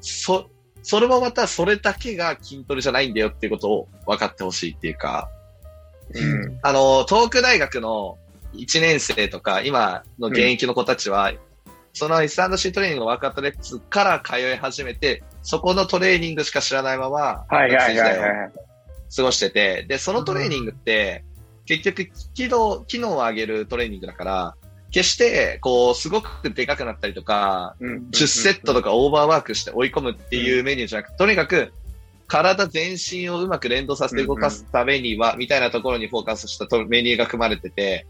[0.00, 0.50] そ、
[0.82, 5.30] それもまたそれだけが筋トレじゃないんだよっていうことを分かってほしいっていうか、
[6.14, 6.58] うん。
[6.62, 8.18] あの、東北大学の
[8.54, 11.32] 1年生とか、今の現役の子たちは、
[11.96, 18.52] その S&C トレーニングのワークアウトレッツから通い始めて、そこのトレーニングしか知らないまま、はいはいはい。
[19.16, 21.24] 過ごしてて、で、そのトレーニングって、
[21.64, 24.54] 結局、機能、機能を上げるトレーニングだから、
[24.90, 31.72] 決して、こう、すごくでかくなったりとか、うん10セットとかオーバーワークして追い込むっていうメニューじゃなくて、とにかく、
[32.26, 38.06] 体全身をうまく連動させて動かすためには、みたいなところにフォーカスしたトメニューが組まれてて、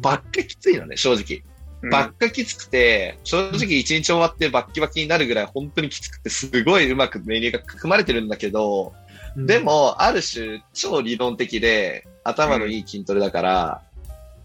[0.00, 1.42] ばっかきついのね、正直。
[1.82, 1.90] うん。
[1.90, 8.92] ばっかきつくて、正直一日終わってバッキバキになるぐらい本当にきつくて、すごいうまくメニューが組まれてるんだけど、
[9.36, 13.82] で、も、ある種、超理論的で、頭のいい筋トレだから、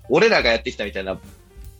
[0.09, 1.17] 俺らがやってきたみたいな、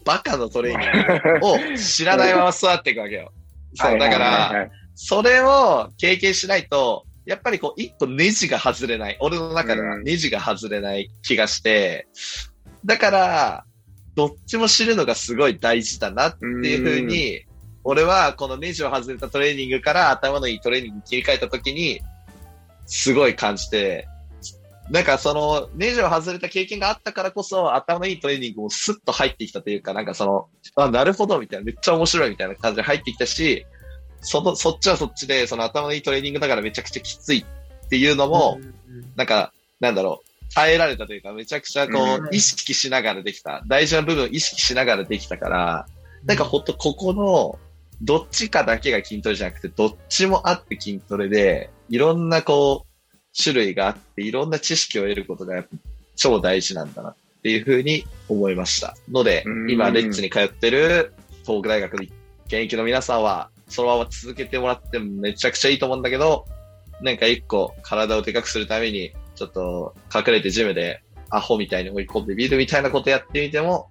[0.06, 3.32] バカのトレーニングを知らないまま育っていくわけよ。
[3.76, 9.18] そう、だから、ら、それを経験しないと、やっぱりこう、一個ネジが外れない。
[9.20, 10.04] 俺の中ではうん。
[10.04, 12.08] ネジが外れない気がして、
[12.86, 13.66] だから、
[14.16, 17.46] どっちも知るのがすごい大事だなっていうふうに、
[17.84, 22.02] 俺はこのネジを外れたトレーニングから頭のいいトレーニングに切り替えた時に、
[22.86, 24.08] すごい感じて、
[24.90, 33.66] なんかそのネジを外れた経験があったからこそ頭のいいトレーニングもスッと入ってきたというか、なんかその、あ、なるほどみたいな、めっちゃ面白いみたいな感じで入ってきたし、
[34.22, 38.60] その、そっちはそっちで、その頭のいいトレーニングだからめちゃくちゃきついっていうのも、
[39.16, 43.64] なんか、なんだろう、耐えられたというか、めちゃくちゃこう意識しながらできた。
[43.68, 45.88] 大事な部分を意識しながらできたから、
[46.26, 47.60] なんかほんとここの、
[48.02, 55.70] どっちかだけが筋トレじゃなくて、どっちもあって筋トレで、いろんなこう、種類があって、いろんな知識を得ることがやっぱ
[56.16, 58.96] 超大事なんだなっていうふうに思いました。
[59.12, 62.04] のでう、ん今、レッツに通ってる東北大学の
[62.46, 66.46] 現役の皆さんは、そのまま続けてもらってもめちゃくちゃいいと思うんだけど、
[67.02, 73.90] なんか一個体をでかくするために、ちょっと隠れてジムでアホみたいに追い込んでみるみたいなことやってみても、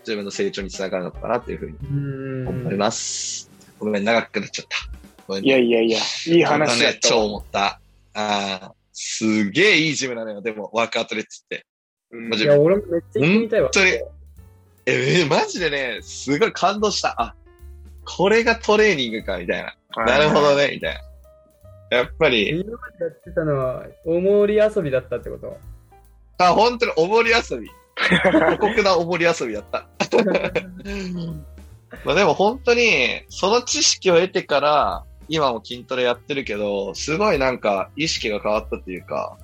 [0.00, 3.50] 自分の成長につながるのかなっていうふうにうん思います。
[3.78, 4.76] ごめん、長くなっちゃった。
[5.26, 7.24] ごめんいやいやいや、いい話だね超ったわ。
[7.24, 7.60] 思った。
[7.66, 7.80] あ
[8.14, 11.66] あ、すげえいいジムなのよ、でも、ワークアウトレッツって。
[12.10, 13.70] うんマジいや、俺もめっちゃ行ってみたいわ。
[13.74, 13.90] 本当に
[14.86, 17.20] え、えマジでね、すごい感動した。
[17.20, 17.34] あ、
[18.04, 20.04] これがトレーニングか、みたいな。
[20.04, 21.00] なるほどね、みたいな。
[21.94, 22.64] やっぱり、今ま
[22.98, 25.56] でやってたのは、おもり遊びだったってこと？
[26.38, 27.68] あ、本当におもり遊び。
[27.94, 29.86] 過酷なおもり遊びだった。
[32.04, 39.38] まあでも本当に、その知識を得てから、今も筋トレやってるけど、すごいなんか意識が変わったっていうか、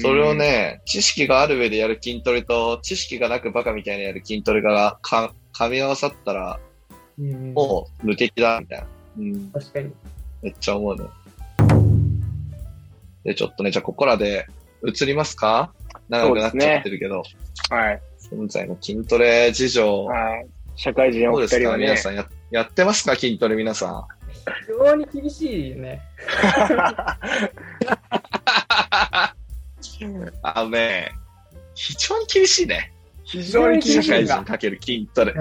[0.00, 6.60] それを、ね、知識がある上でやる筋トレと、知識がなくバカみたいにやる筋トレがか噛み合わさったら、
[7.18, 8.86] うんもう無敵だ、みたいな。
[9.18, 9.92] うん、確かに。
[10.42, 11.04] めっちゃ思うね。
[13.24, 14.46] で、ちょっとね、じゃあここらで
[14.84, 15.72] 移りますか？
[16.08, 17.22] 長くなっちゃってるけど、
[17.70, 18.00] はい。
[18.32, 20.46] 現在の筋トレ事情、はい。
[20.76, 21.58] 社会人おどうですか？
[21.58, 21.84] 二人はね。
[21.84, 23.14] 皆さんややってますか？
[23.14, 24.04] 筋トレ皆さん。
[24.66, 26.00] 非常に厳しいよね。
[30.42, 31.12] あのね、
[31.74, 32.92] 非常に厳しいね。
[33.24, 34.36] 非常に厳社会しいんだ。
[34.36, 35.34] 人かける筋トレ。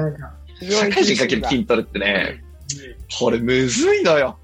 [0.61, 1.45] 社会人かける。
[1.47, 2.43] 筋トレってね、
[3.19, 4.37] これむずいのよ。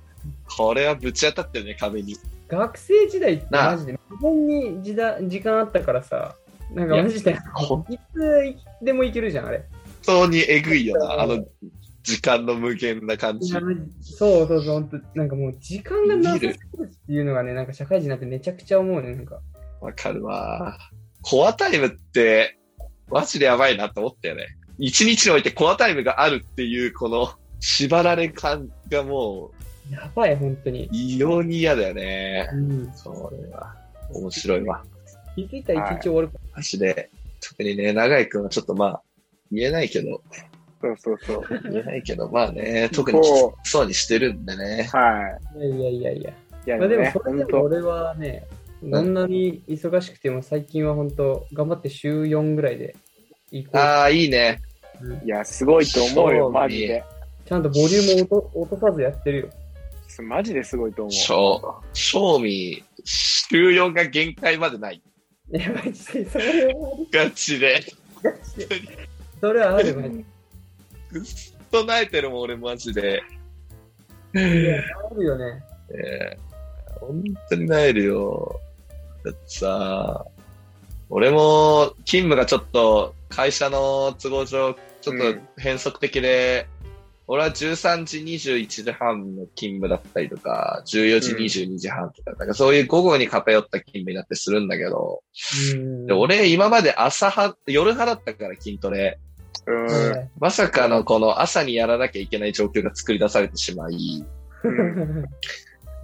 [0.57, 2.15] これはぶち当たってるね、壁に。
[2.47, 6.35] 学生時代ってマジで、無限に時だ時間あったからさ、
[6.73, 9.65] なんかマジで、本いつでもいけるじゃん、あれ。
[10.05, 11.45] 当にえぐいよな、あの
[12.03, 13.51] 時間の無限な感じ。
[13.51, 13.63] そう
[14.01, 19.39] そうそう、本当なんかもう時間がなさすぎるっていうのがね、なんか社会人になってめちゃくちゃ思うね、なんか。
[19.81, 20.77] わかるわ。
[21.21, 22.59] コアタイムって、
[23.07, 24.45] マジでやばいなと思ったよね。
[24.77, 27.29] 一日においてコアタイムがあるっていう、この
[27.59, 29.51] 縛られ感がも
[29.89, 30.89] やばい、本当にう、。
[30.91, 32.49] 異様に嫌だよね。
[32.53, 32.91] うん。
[32.93, 33.73] それは、
[34.13, 34.83] 面白いわ。
[35.36, 37.09] 気づいたら一日終わるかマジで、
[37.41, 39.01] 特にね、長井くんはちょっとまあ、
[39.51, 40.21] 言えないけど、
[40.81, 41.71] そうそうそう。
[41.71, 44.89] 言えないけど、まあね、特にきそつそうにしてるんでね。
[44.91, 45.39] はら。
[45.57, 46.29] いやいやいやいや。
[46.31, 46.33] い。
[46.67, 48.45] いやまあでもね、それで本当も俺はね、
[48.83, 52.95] どんなに忙しくても最近は本当頑張って週4ぐらいで
[53.51, 53.77] 行こう。
[53.77, 54.61] ああ、いいね。
[55.23, 57.03] いや、すごいと思うよ、そうマジで。
[57.45, 59.49] ちゃんとボリュームを落と落とさずやってるよ。
[60.22, 61.11] マジですごいと思う。
[61.11, 65.01] 賞、賞味、週4が限界までない。
[65.53, 66.74] いや、マジで、それは
[67.11, 67.84] ガチで。
[68.24, 68.82] ガチで。
[69.41, 71.20] それはある、マジで。
[71.20, 73.24] ずっと泣いてるもん、俺マジで。
[74.34, 75.63] いや、あるよね。
[75.89, 76.45] えー
[76.99, 78.59] 本当になえるよ。
[79.24, 80.26] だってさ、
[81.09, 86.68] 俺も勤務がちょっと会社の都合上、ちょっと変則的で、
[87.28, 95.23] 俺は13時21時半の勤務だったりとか、14時うん22時半とか、なんかそういう午後に偏った勤務になってするんだけど、
[95.73, 96.05] うん。
[96.05, 99.19] で俺今まで朝派、夜派だったから筋トレ。
[99.65, 99.86] うん。
[99.86, 104.23] はいまさかのこの朝にやらなきゃいけない状況が作り出されてしまい、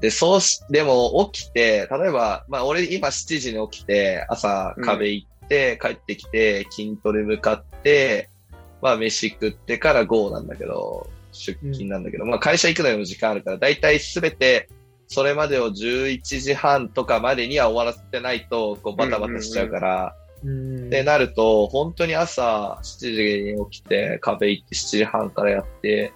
[0.02, 8.31] で、そうし、でも起きて、例えば、まあ俺今7時に起きて、朝壁行って、帰ってきて、筋トレ向かって、
[8.82, 14.70] まあ飯食ってから GO なんだけど、出勤なんだけど、まあ会社行くのにも時間あるから、だいたいすべて、
[15.08, 26.14] それまでを11時半とかまでには終わらせてないと、こうバタバタしちゃうから、うんってなると、本当に朝7時に起きて、壁行って7時半からやって、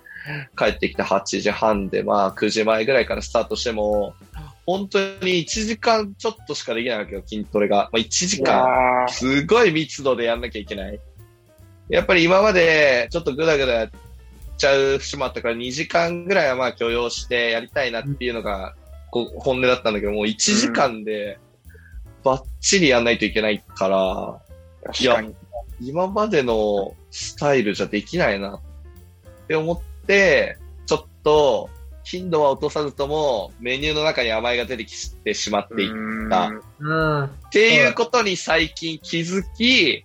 [0.57, 4.16] 帰ってきて8時半で、まあ9時前ぐらいからスタートしても、
[4.66, 7.89] 本当に1時間ちょっとしかできないわけよ、筋トレが。
[7.93, 10.99] まあ1時間、ーすごい密度でやんなきゃいけない。
[11.90, 13.90] やっぱり今までちょっとグダグダやっ
[14.58, 18.76] ちゃう節もあったから2時間ぐらいはまあ許容してやりたいなっていうのが、
[19.12, 21.40] こう本音だったんだけど、もう1時間で
[22.24, 24.42] バッチリやんないといけないから、
[24.94, 25.36] 確かに。
[25.82, 28.62] 今までのスタイルじゃできないなっ
[29.48, 31.70] て思って、ちょっと
[32.04, 40.05] 頻度は落とさずともメニューの中に甘えが出てきてしまっていっうんたあっていうことに最近気づき、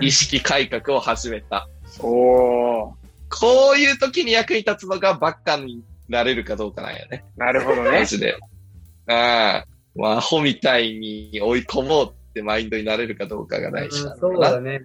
[0.00, 1.68] 意識改革を始めた。
[2.00, 2.94] おー、
[3.28, 7.24] こういう時に役に立つのがバッカになれるかどうかなんやね。
[7.36, 8.06] なるほどマね。
[8.06, 8.36] ジで。
[9.08, 14.34] ああ、まあ、アホみたいに追い込もうってマインドになれるかどうかが大事うんなんだな。
[14.34, 14.80] そうだね。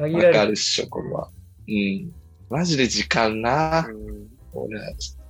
[0.00, 0.32] わ。
[0.32, 1.28] かるっしょ、これは。
[1.68, 2.12] うん。
[2.50, 3.86] マジで時間な。
[3.88, 4.78] うん俺、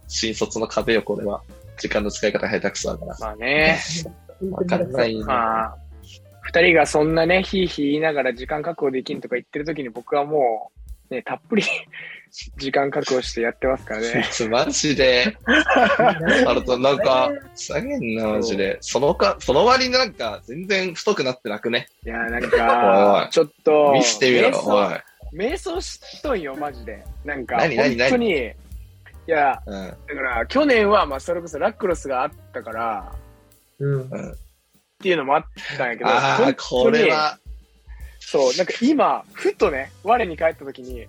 [0.07, 1.43] 新卒の壁よ、これは。
[1.79, 3.17] 時間の使い方下手くそだから。
[3.19, 3.81] まあね。
[4.51, 5.25] わかんないね。
[5.25, 5.77] まあ、
[6.45, 10.71] 二人がそんなね、ひいひい言いながら時間確保できんとか言ってる時に僕はも
[11.11, 11.63] う、ね、たっぷり
[12.59, 14.25] 時間確保してやってますからね。
[14.51, 15.37] マジで、
[16.47, 18.77] あるとなんか、下げんな、マジで。
[18.81, 21.89] そのか、その割になんか、全然太くなってなくね？
[22.05, 24.95] いや、なんかい、ちょっと、見してみろ、おい。
[25.35, 27.03] 瞑想しとんよ、マジで。
[27.25, 28.53] なんか、何何本当に、い
[29.27, 29.89] や、うん。
[29.89, 33.13] だから、去年は、まあ、それこそラクロスがあったから、
[33.79, 34.11] うん。
[35.05, 35.45] っていうのもあっ
[35.77, 37.39] たんやけど、あこ当にれは、
[38.21, 41.07] そう、なんか今、ふとね、我に帰った時に、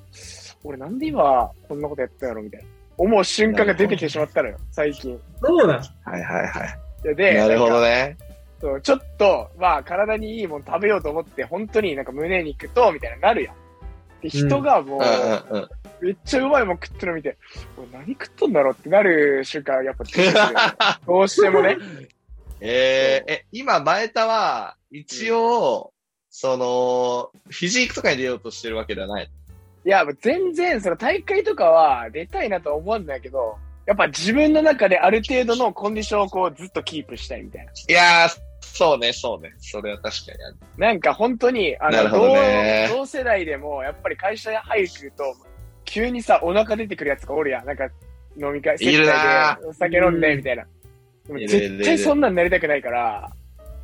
[0.65, 2.67] 俺なんで今、こんなことやったんやろみたいな。
[2.97, 5.17] 思う瞬間が出てきてしまったのよ、最近。
[5.41, 5.77] そうなん。
[5.77, 6.65] はいはいは
[7.09, 7.15] い。
[7.15, 7.87] で、なるほどね。
[7.89, 8.17] ね。
[8.59, 13.55] そう、ちょっと、まあ、体にいいもの食べようと思って、本当になんか胸肉と、みたいななるやん。
[14.21, 15.69] で、人がもう、うんうんうん。
[16.01, 17.37] めっちゃうまいもん食ってるの見て、
[17.77, 20.33] 俺何食っとんだろうってなる瞬間、やっぱ出てくる
[21.07, 21.77] どうしてもね。
[22.61, 25.93] えー、え、今、前田は、一応、
[26.29, 29.29] その、フィジークとかに出ようとしてるわけではない。
[29.85, 37.71] いや、もう全然、その大会とかは出たいなとは思うんだけど、やっぱ自分の中である程度のコンディションをこうずっとキープしたいみたいな。
[37.71, 39.53] いやー、そうね、そうね。
[39.59, 40.57] それは確かにある。
[40.77, 42.35] なんか本当に、あの、同
[42.97, 45.35] 同世代でも、やっぱり会社に入ると、
[45.85, 47.65] 急にさ、お腹出てくるやつがおるやん。
[47.65, 47.85] なんか、
[48.37, 48.75] 飲み会、
[49.63, 50.65] お酒飲んで、みたいな。
[51.28, 53.32] 絶対そんなんなりたくないから、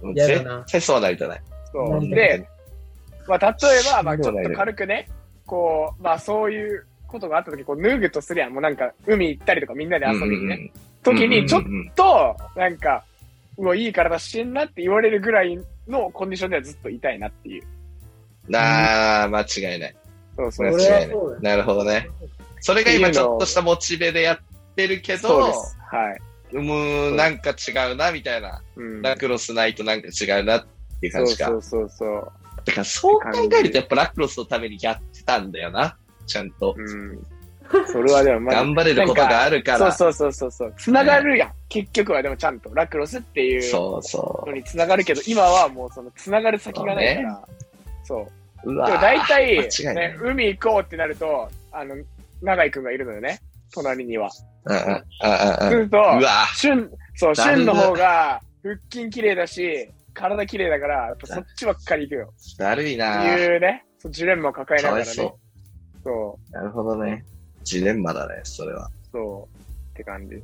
[0.01, 1.41] もう嫌だな絶対そうなりたない。
[1.71, 2.09] そう。
[2.09, 2.47] で、
[3.27, 5.07] まあ、例えば、まあ、ちょっと軽くね、
[5.45, 8.53] こう、まあ、そういうことがあった時、こう、脱ぐとするやん。
[8.53, 10.71] もうなんか、海行ったりとかみんなで遊びにね。
[11.03, 11.63] 時に、ちょっ
[11.95, 13.03] と、なんか、
[13.57, 17.63] うわ、いい体してんなって言われるぐらいのコンディションではずっといたいなっていう。
[18.49, 19.95] なあ、間違いない。
[20.35, 20.93] そうそそうれそう。
[20.93, 21.39] はそうだ。
[21.41, 22.07] なるほどね。
[22.59, 24.39] それが今ちょっとしたモチベでやっ
[24.75, 25.77] てるけどそうで、す。
[25.91, 26.21] はい。
[26.53, 28.61] うーん、なんか違うな、みたいな。
[28.75, 29.01] うん。
[29.01, 30.65] ラクロスないとなんか違うなっ
[30.99, 31.45] ていうそう感じか。
[31.45, 32.31] そうそうそう。
[32.65, 33.29] だからそう考
[33.59, 35.97] えるとやっぱラクロスのためにやってたんだよな。
[36.27, 36.75] ちゃんと。
[36.77, 37.25] うん。
[37.87, 39.91] それはでもま頑張れることがあるから。
[39.91, 40.73] そうそうそうそうそう。
[40.77, 41.51] つながるやん。
[41.69, 47.47] 結局はでもちゃんとラクロスっていうそうそのにつながるけど、今はもうそのつながる先がないから。
[48.03, 48.27] そ
[48.65, 48.69] う。
[48.69, 48.73] う。
[48.73, 51.95] うでわも大体、ね、海行こうってなると、あの、
[52.41, 53.41] 長井くんがいるのよね。
[53.73, 54.29] 隣には。
[54.65, 55.79] うんうんうんすうんうん。
[55.83, 62.33] ると、うわ旬、そう、旬の方が腹筋綺麗だし、体綺麗だから、やっぱそっちばっかり行くよ。
[62.57, 65.15] だるいないうね、そうジレンマを抱えながらね。
[65.15, 65.39] かわいそ
[66.03, 66.53] そう、う。
[66.53, 67.23] なるほどね。
[67.63, 68.89] ジレンマだね、それは。
[69.11, 69.57] そう、
[69.93, 70.35] って感じ。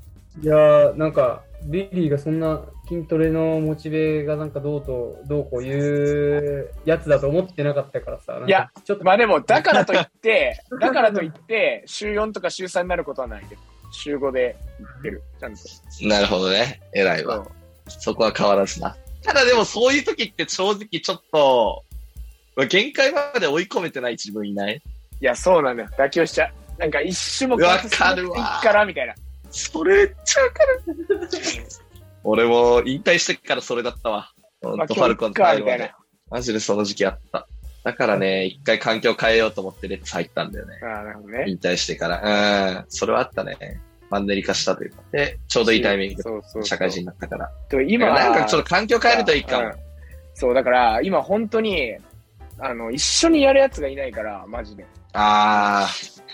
[0.42, 8.40] いやー、なんか、ビリーがそんな筋トレのモチベがなんかどうと、どうこういうやつだと思ってなかったからさ。
[8.46, 13.62] いや、ちょっと、まあでも、だからといって、だからといって、週4とか週3になることはないけど、
[13.92, 15.62] 週5で行ってる、ちゃんと。
[16.08, 16.82] なるほどね。
[16.94, 17.46] 偉いわ。
[17.88, 18.96] そこは変わらずな。
[19.24, 21.84] ただでもそういう時って正直ちょっと、
[22.56, 24.82] まあ限界まで追い込めてない自分いない？
[25.22, 25.90] いや、そうなんだよ。
[25.98, 26.80] 妥協しちゃう。
[26.80, 29.16] なんか一種目わかるわから、みたいな。
[29.50, 30.84] それめっちゃわかる。
[32.24, 34.32] 俺も引退してからそれだったわ。
[34.62, 36.08] ほんまあとファルコンと今日いっかみたいな最後まで。
[36.30, 37.48] マジでその時期あった。
[37.88, 40.74] だからね、一回環境変えようと思ってレッツ入ったんだよね。
[40.84, 41.46] ああ、なるほどね。
[41.48, 42.82] 引退してから。
[42.82, 42.86] うん。
[42.90, 43.56] それはあったね。
[44.10, 44.98] マンネリ化したというか。
[45.14, 47.50] で、ちょうどいいタイミングで社会人になったから。
[47.70, 49.74] でも今なんかちょっと環境変えるといいかもうん。
[50.34, 51.96] そう、だから、今本当に、
[52.60, 54.86] あの、一緒にやるやつがいないから、マジで。
[55.14, 55.88] あ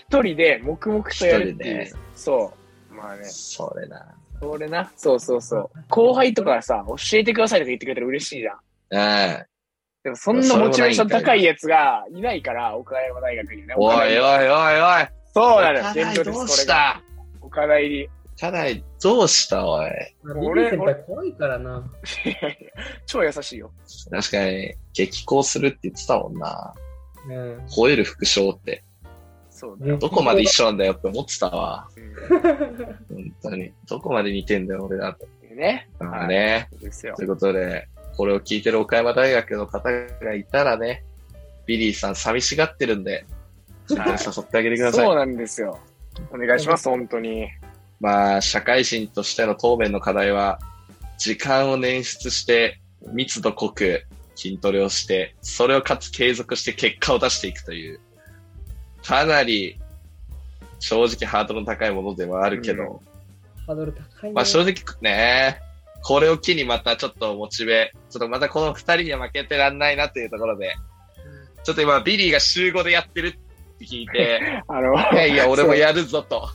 [0.10, 1.84] 一人で黙々とやるっていう。
[1.84, 2.52] 一人そ
[2.92, 2.96] う。
[2.96, 4.04] まあねー、、それな。
[4.40, 4.92] それな。
[4.96, 5.70] そうそうそう。
[5.88, 8.58] 後輩とかさ、教えてくださいとか言ってくれたら嬉しいじゃん。
[8.90, 9.46] うん。
[10.04, 13.74] でもそんなモチベーション高いやつがいないから、岡山大学にね。
[13.78, 15.08] おいおいおいおい。
[15.34, 15.84] そうなのよ。
[15.84, 16.48] 課題現状です、どうこれが。
[16.48, 17.02] した
[17.42, 18.10] 岡大入り。
[18.40, 19.66] 課題どうした？
[19.66, 19.92] おい。
[20.24, 21.90] まあビリー先輩怖いからな。
[23.06, 23.72] 超優しいよ。
[24.12, 26.74] 確かに、激高するって言ってたもんな。
[27.30, 27.66] うん。
[27.68, 28.84] 吠える副将って。
[29.50, 29.98] そうだよ。
[29.98, 31.88] どこまで一緒なんだよって思ってたわ。
[31.96, 33.72] うん本当に。
[33.88, 35.26] どこまで似てんだよ、俺らと。
[35.56, 35.88] ね。
[36.00, 36.68] まあね。
[36.72, 37.26] そうですよとい。
[37.26, 41.04] うことで、これを聞いてる岡山大学の方がいたらね、
[41.66, 43.26] ビリーさん寂しがってるんで、
[43.88, 45.06] ちょっと誘ってあげてください。
[45.06, 45.80] そうなんですよ。
[46.32, 47.48] お願いします、本当に。
[48.00, 50.60] まあ、社会人としての当面の課題は、
[51.18, 52.80] 時間を捻出して、
[53.12, 54.06] 密度濃く
[54.36, 58.00] 筋トレをして、それをかつ継続して結果を出していくという、
[59.04, 59.80] かなり
[60.80, 63.02] 正直ハードルの高いものではあるけど、
[63.66, 64.34] ハードル高いね。
[64.34, 65.60] まあ正直ね、
[66.04, 70.76] これを機にまたちょっとモチベ、ちょっとまたこの二人には負けてらんないなっていうところで、
[71.64, 73.32] ちょっと今ビリーが週5でやってるっ
[73.80, 76.50] て聞いて、 あの、いやいや、俺もやるぞと。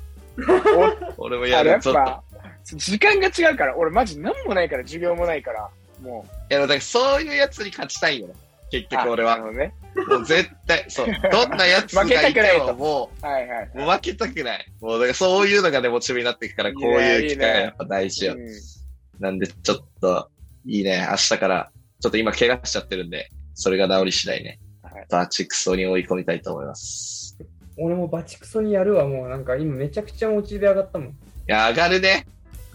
[1.17, 1.99] 俺もやるぞと。
[1.99, 2.23] っぱ、
[2.63, 5.71] 時間が違うから、俺マジ何もないから、授業もないから、
[6.03, 6.53] もう。
[6.53, 8.35] いや、だからそういうやつに勝ちたいよね。
[8.71, 9.39] 結局俺は。
[9.51, 9.73] ね。
[10.09, 11.07] もう絶対、そう。
[11.33, 13.71] どんなやつがいてももはいはい。
[13.75, 14.67] う、もう負けたくない。
[14.83, 18.35] もう、だからそういうのがね、モチベになっていくから、こういう機会がやっぱ大事よ。
[18.35, 18.78] うん
[19.21, 20.31] なんで、ちょっと、
[20.66, 21.07] いいね。
[21.11, 27.37] 明日から、ちょっと今怪我しちゃってるんで、それが治り次第ねはい、バチクソに追い込みたいと思います。
[27.77, 31.09] 俺もバチクソにやるわ、もうなんか今めちゃくちゃモチベ上がったもん。
[31.09, 31.12] い
[31.47, 32.27] や、上がるね。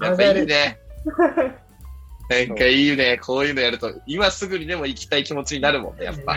[0.01, 0.77] やっぱいいね。
[2.29, 3.19] なんかいいね。
[3.21, 6.35] こういうのやると、今すぐにでも行きたい気持ちになるもんね、やっぱ。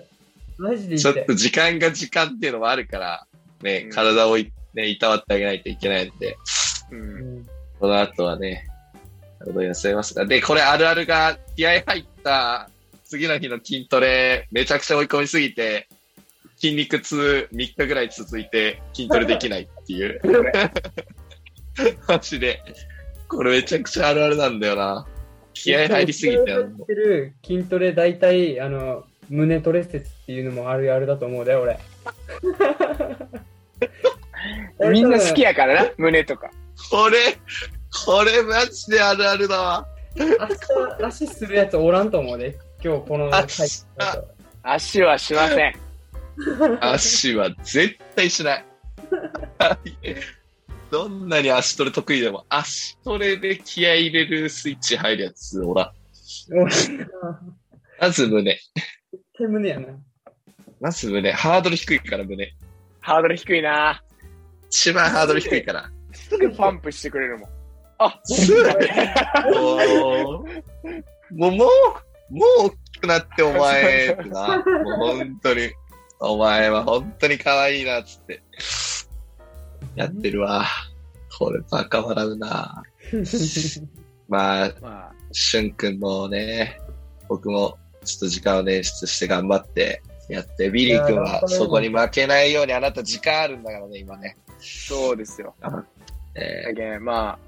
[0.58, 3.26] マジでちょ言っと時間が時間っていうのもあるから、
[3.62, 6.36] ね、うん体をい、ね、いたわってあげないといけないんで、
[6.90, 7.46] うんうん
[7.78, 8.66] この後はね、
[9.38, 10.26] 体を休めますが。
[10.26, 12.70] で、これあるあるが気合入った
[13.04, 15.88] 次の日の筋トレ、めちゃくちゃ追い込みすぎて、
[16.56, 20.20] 筋肉痛3日ぐらい続いて筋トレできないっていう。
[22.08, 22.60] マジで。
[23.28, 25.06] これめちゃくちゃあるあるなんだよな。
[25.52, 26.50] 気合入りすぎて。
[26.50, 31.78] やってる筋トレ大体、あの、胸トレ説っていうのもあるあるだと思うで、俺。
[34.90, 36.50] みんな好きやからな、胸とか。
[36.90, 37.18] これ、
[38.06, 39.86] これマジであるあるだわ。
[40.16, 42.58] 明日、足するやつおらんと思うで。
[42.82, 43.46] 今日この回
[43.96, 44.28] だと
[44.62, 45.74] 足はしません。
[46.80, 48.64] 足は絶対しない。
[50.90, 55.92] どんなに足トレ得意でも、足トレで気合い入れるスイッチ入るやつ、おら。
[56.50, 56.70] 俺
[58.00, 58.58] まず胸。
[59.12, 59.88] 絶対胸やな。
[60.80, 61.32] まず胸。
[61.32, 62.54] ハードル低いから胸。
[63.00, 64.02] ハードル低いな。
[64.68, 65.90] 一番ハードル低いから。
[66.12, 67.57] すぐパンプしてくれるもん。
[67.98, 68.68] あ、すぐも
[70.22, 71.66] う、もう、もう、も
[72.64, 74.48] う大きくなってお前ってな。
[74.58, 75.70] もう本当に。
[76.20, 78.42] お前は本当に可愛いな、つって。
[79.94, 80.64] やってるわ。
[81.38, 82.82] これバカ笑うな。
[84.28, 86.80] まあ、ましゅんくんもね、
[87.28, 94.36] 僕もちょっと時間を捻出して頑張ってやって、ビリー君はそこに負けないようにあなた時間あるんだからね、今ね。
[94.48, 95.54] あ、そうですよ。
[96.34, 97.38] えだけんまあ、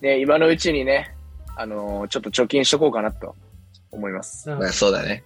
[0.00, 1.14] ね、今のうちにね、
[1.56, 3.34] あのーちょっと貯金しとこうかなと
[3.90, 4.50] 思います。
[4.50, 5.24] ーまあそうだね。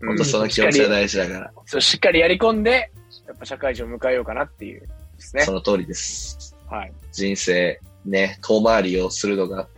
[0.00, 2.90] うん本当その気持ちは大事だから、そう、しっかりやり込んで、
[3.26, 4.88] やっぱ社会人を迎えようかなっていうで
[5.20, 5.52] すねそ。
[5.52, 6.56] の通りです。
[6.68, 6.92] はい。
[7.12, 9.68] 人生、ね、遠回りをするのが好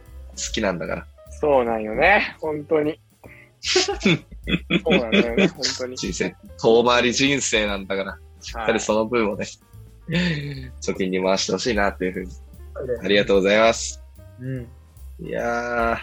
[0.52, 1.06] きなんだから。
[1.30, 2.98] そうなんよね、本当に。
[3.60, 5.96] そうなんだよね、本当に。
[5.96, 9.46] 人生、遠回り人生なんだから、しっかはいりその分をね、
[10.08, 12.30] 貯金に回してほしいなっていうふうに。
[13.02, 14.03] ありがとうございます。
[14.40, 14.68] うん。
[15.26, 15.98] いやー、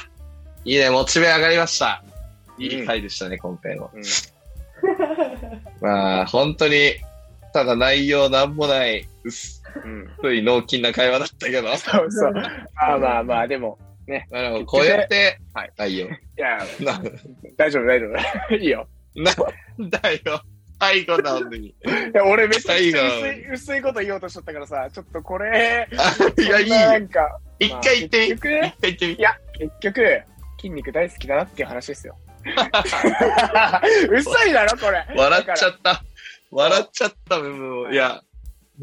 [0.65, 2.03] いいね、モチベ上がりました。
[2.57, 3.91] いうんい回でしたね、今回も。
[3.93, 4.03] うん
[5.81, 6.95] まあ、本当に、
[7.53, 9.61] ただ内容なんもない、薄
[10.23, 10.35] うん。
[10.35, 12.33] い脳筋な会話だったけど、 そうそう。
[12.75, 13.77] まあまあまあ、でも、
[14.31, 15.71] まあこうやって、はい。
[15.77, 16.07] はいよ。
[16.07, 17.01] いや、な、
[17.57, 18.07] 大丈夫、大丈
[18.49, 18.55] 夫。
[18.55, 18.87] いいよ。
[19.15, 20.41] なんだよ。
[20.81, 21.67] 最後なのに。
[21.67, 21.73] い
[22.11, 26.99] や、俺めっちゃ薄い、薄いこと言おうとしとったからさ、ちょっとこれ、あいや、いいなよ。
[27.01, 28.33] んか、一回言ってみ。
[28.33, 29.21] まあ結局一回言ってみい。
[29.21, 30.21] や、結局、
[30.59, 32.17] 筋肉大好きだなっていう話ですよ。
[34.11, 35.05] 嘘いだろ、これ。
[35.15, 36.03] 笑っちゃっった。
[36.49, 37.91] 笑っちゃった部分を。
[37.91, 38.23] いや、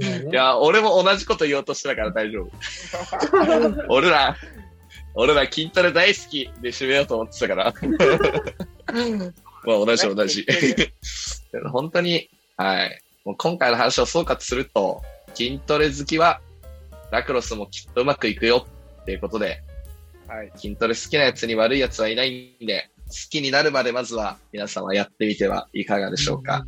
[0.01, 2.51] いいや、俺も同じこと言おうとしてたから大丈夫。
[3.91, 4.37] 俺ら、
[5.15, 7.75] 俺ら筋トレ大好きで締めようと思ってたから。
[9.69, 10.47] まあ同じ同じ。
[11.71, 13.03] 本当に、はい。
[13.27, 15.03] もう今回の話を総括すると、
[15.35, 16.41] 筋トレ好きは、
[17.11, 18.66] ラクロスもきっとうまくいくよ
[19.03, 19.62] っていうことで、
[20.27, 20.51] はい。
[20.57, 26.66] 筋トレ好きなやつに悪いやつはいないんで、好きになるまでまずは皆さんはやってみてはいかがでしょうか。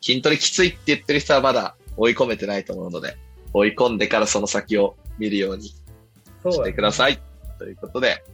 [0.00, 3.18] 筋トレきついって言ってる人はまだ追い込めてないと思うので、
[3.52, 7.20] 追い込んでからその先を見るようにしてください。
[7.58, 8.24] ということで、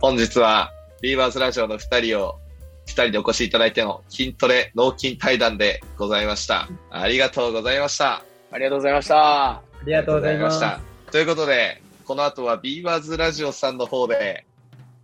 [0.00, 2.38] 本日はビーバーズラジオの二人を、
[2.86, 6.68] 二人でお越しいただいての筋トレ脳筋対談でございました。
[6.90, 8.22] ありがとうございました。
[8.50, 9.50] ありがとうございました。
[9.50, 10.64] ありがとうございます。
[10.64, 11.12] ありがとうございました。
[11.12, 14.46] ということで、この後はビーバーズラジオさんの方で、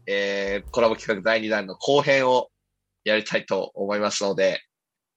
[0.07, 2.49] えー、コラボ企画第2弾の後編を
[3.05, 4.62] やりたいと思いますので、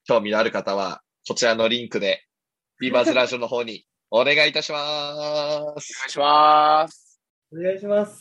[0.04, 2.24] 興味のある方は、こちらのリンクで、
[2.80, 5.80] ビーバーズラジオの方にお願いいたしますお願い。
[6.10, 7.20] します。
[7.52, 8.14] お願いします。